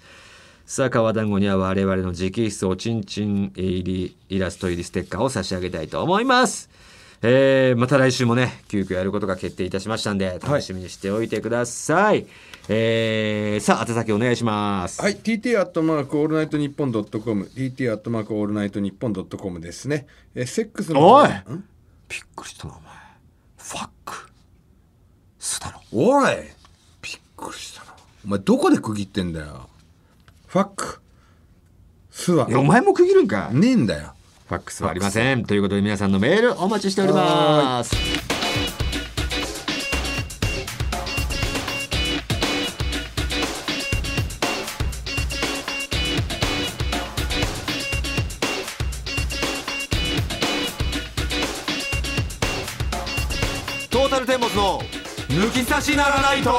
[0.65, 6.69] さあ川団子には我々の直筆おちんちん入りイラスト入りステッカーを差し上げたいと思います。
[7.21, 12.25] えーまた来週もね急遽やることが決定いたしましたんで楽しみにしておいてください、
[12.69, 20.07] えーさあ宛先お願いしますはい、TT アットマークオールナイトニッポンドットコム、TT アットマークオールナイトニッポンドットコムですね。
[20.33, 21.05] え、セックスの。
[21.05, 21.33] おいん？
[22.07, 22.93] びっくりしたなお前
[23.57, 24.29] ファック
[25.39, 26.35] スだろおい
[27.01, 27.95] びっくりしたな。
[28.25, 29.69] お前どこで区切ってんだよ。
[30.47, 31.01] ファック。
[32.11, 34.13] スはお前も区切るんかねえんだよ。
[34.47, 37.95] ファックスはありませんということで皆さんのメールお待ちしております
[54.23, 54.79] ルテンボスの
[55.27, 56.51] 抜き差しならないと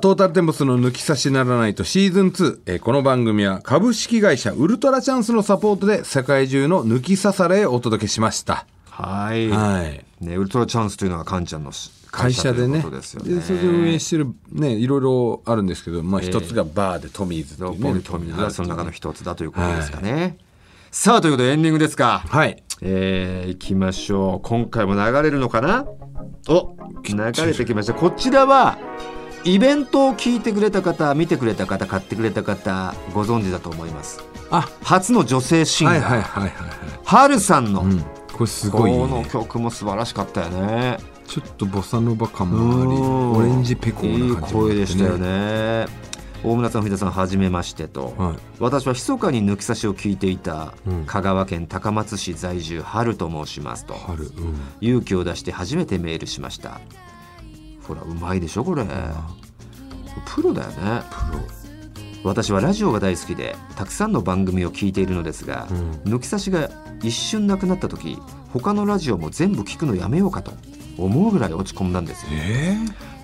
[0.00, 8.66] トータルテンボスの抜き差しならないとシーズン2、えーこの番組は株式会社ウルトラチャンスのサポートで世界中の抜き差されをお届けしました。
[8.90, 10.04] はい、はい。
[10.20, 11.70] ね、ウルトラチャンスというのがカンちゃんの
[12.10, 20.38] 会社でねですよねでそれで運営してるねいろいろあるんですけど、まあ、一つがバーでトミーズっていうね、六本木トミーズがその中の一つだということですかね。
[20.90, 22.24] さあということでエンディングですか。
[22.26, 24.40] はいえー、いきましょう。
[24.48, 25.86] 今回も流れるのかな？
[26.48, 27.14] お流
[27.46, 27.94] れてきました。
[27.94, 28.78] こちらは
[29.44, 34.22] イベントを聞いてくれた方、見てくれた方、買ってくれた方、ご存知だと思います。
[34.50, 36.52] あ初の女性シンガー、はいはいはいはい
[37.04, 40.98] はるさんの、はい、うん、これすこごいねの曲も素晴らしかったよね。
[41.26, 45.86] ちょっとボサノバ感もありうんオレンジペコーな感じもあっていい声でしたよね
[46.44, 48.36] 大村さん藤田さんはじめましてと、はい。
[48.60, 51.06] 私は密かに抜き差しを聞いていたうん。
[51.06, 53.94] 香川県高松市在住春と申しますと。
[53.94, 54.56] 春うん。
[54.80, 56.80] 勇気を出して初めてメールしました。
[57.88, 58.84] ほらうまいでしょこれ。
[60.26, 61.02] プロだよね。
[62.24, 65.66] 私はラジオが大好きでたくさんの番組を聞いているのですが、
[66.04, 66.70] 抜き差しが
[67.02, 68.18] 一瞬なくなった時
[68.52, 70.52] 他のラジオも全部聞くのやめようかと
[70.96, 72.28] 思うぐらい落ち込んだんですよ。
[72.32, 72.76] え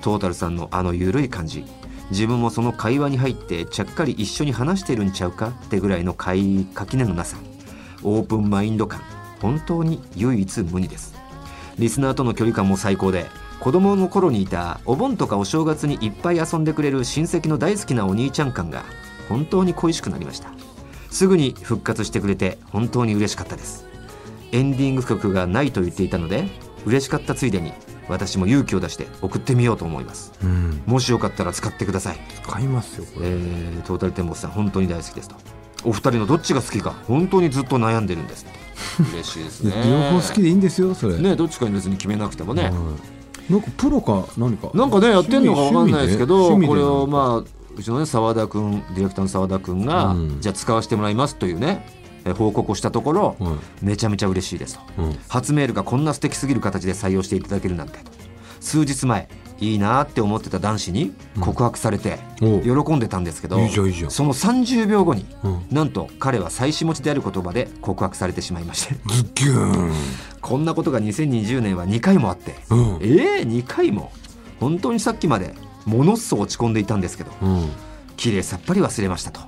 [0.03, 1.65] トータルさんのあの緩い感じ
[2.11, 7.37] 自分もその会話に入ってちゃっかり一緒に話してるんちゃうかってぐらいの垣根のなさ。
[8.03, 9.03] オープンマインド感。
[9.41, 11.15] 本当に唯一無二です。
[11.79, 13.27] リスナーとの距離感も最高で
[13.61, 18.85] 子供の頃にいたお盆とかお正月にいっぱい遊んでくれる親戚の大好きなお兄ちゃん感が
[19.29, 20.51] 本当に恋しくなりました。
[21.11, 23.87] すぐに復活してくれて本当に嬉しかったです。
[24.53, 26.49] エンディング曲がないと言っていたので
[26.85, 27.73] 嬉しかったついでに
[28.11, 30.33] 私も勇気を出して送ってみようと思います。
[30.43, 30.83] ーうん。
[30.87, 35.37] もしよかったら使ってください、使いますよこえれ、ー、トータルテンボスさん本当に大好きですと。
[35.85, 38.45] お二人のどっちが好きか本当にずっと悩んでるんです
[39.15, 39.73] 嬉しいですね。
[40.13, 41.17] 両方好きでいいんですよそれ。
[41.17, 42.73] ねどっちかに別に決めなくてもね、はい。
[43.53, 44.71] なんかプロか何か？
[44.75, 50.41] なんかねやってんのかわかんないですけどこれをまあうちのね澤田君ディレクターの澤田君が、うん。
[50.41, 51.87] じゃあ使わせてもらいますというね。
[51.89, 52.00] え
[52.37, 53.53] 報告をしたところ、は
[53.83, 55.03] いめちゃめちゃ嬉しいですと。
[55.03, 55.19] うん。
[55.29, 57.99] 初メールがこんな素敵すぎる形で採用していただけるなんて
[58.61, 64.11] 数日前いいなって思ってた男子に告白されて喜んでたんですけど、いいじゃんいいじゃん。
[64.11, 65.67] その30秒後に、うん。
[65.71, 68.95] なんと彼は妻子持ちである言葉で告白されてしまいまして。
[69.07, 69.93] ズッキューン。
[70.41, 72.79] こんなことが2020年は2回もあって、うん。
[73.03, 74.13] えー、2回も？
[74.61, 75.55] 本当にさっきまで
[75.85, 77.33] ものすごく落ち込んでいたんですけど。
[77.43, 77.71] うん。
[78.17, 79.41] 綺麗さっぱり忘れましたと。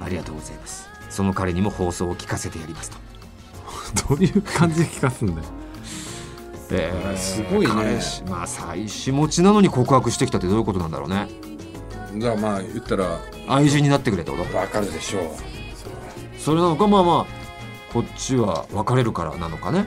[0.00, 0.87] ありがとうございます
[1.18, 2.96] その彼にも放送を聞かせてやりますと。
[4.14, 5.48] どういう感じで聞かすんだよ。
[6.70, 8.00] えーすごいね。
[8.30, 11.26] まあ妻子持ちなのに告白してきたってどういうことなんだろうね。
[12.16, 14.56] じゃあまあ言ったら愛人になってくれってこと？
[14.56, 15.22] わかるでしょう。
[16.38, 19.86] それなのかまあまあこっちは別れるからなのかね。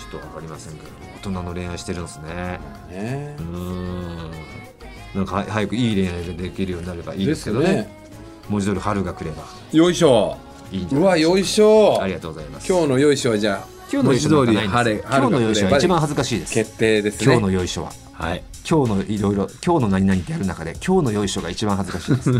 [0.00, 0.86] ちょっと分かりませんけど
[1.18, 2.58] 大人の恋愛してるんですね。
[2.90, 3.36] ね。
[3.38, 4.30] うーん。
[5.14, 7.99] なんかは早くいい恋愛ができるようになればいいですけどね
[8.50, 9.44] 文字通り春が来れば。
[9.72, 10.36] よいしょ。
[10.72, 12.02] いいんじゃないうわよいしょ。
[12.02, 12.68] ありがとうございます。
[12.70, 16.54] 今日のよいしょはじゃあ今日のよいしょなんかないんです文字通り今日のよいしょは一番恥ずかしいです。
[16.54, 17.24] 決定ですね。
[17.26, 17.92] 今日のよいしょは。
[18.12, 18.42] はい。
[18.68, 22.30] 今日のいろいろ今日の何々ってやる中で今日のよいしょが一番恥ずかしいです。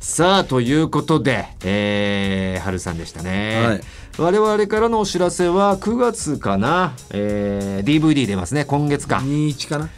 [0.00, 3.80] さあということで、えー、春さんでしたね、はい。
[4.18, 9.16] 我々からのお知らせは9月かな、えー、DVD 出ますね今月か。
[9.24, 9.88] 21かな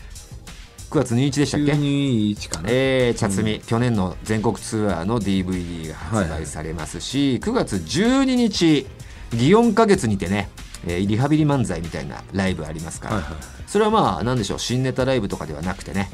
[0.91, 2.68] 9月21でしたっけ？921かな。
[2.70, 8.87] えー、茶摘み、去年の全国ツアーの DVD が発売されますし、9月12日
[9.30, 10.49] 祇園花月にてね、
[10.87, 13.34] えーリハビリ漫才みたいなライブありますから、はいはい。
[13.66, 16.09] それはまあ何でしょう新ネタライブとかではなくてね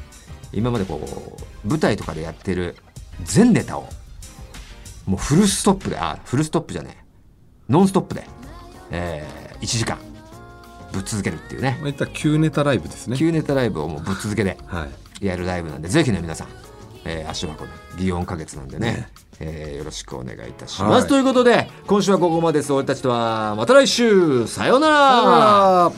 [0.53, 2.77] 今までこう舞台とかでやってる
[3.23, 3.89] 全ネタを
[5.07, 7.05] もうフルストップであフルストップじゃねえ
[7.69, 8.27] ノンストップで、
[8.91, 9.27] え
[9.61, 9.99] 1時間
[10.93, 11.79] ぶっ続けるっていうね。
[11.81, 13.17] まあ、いったら旧ネタライブですね。
[13.17, 14.87] 旧ネタライブをもうぶっ続けでは
[15.21, 15.27] い。
[15.27, 16.49] やるライブなんでぜひね皆さん、
[17.05, 17.65] えー足を運んで
[17.97, 18.93] 祇園花月なんでね。
[18.93, 19.09] ね。
[19.41, 21.09] えーよろしくお願いいたします、はい。
[21.09, 22.73] ということで今週はここまでです。
[22.73, 24.47] 俺たちとはまた来週。
[24.47, 25.93] さようなら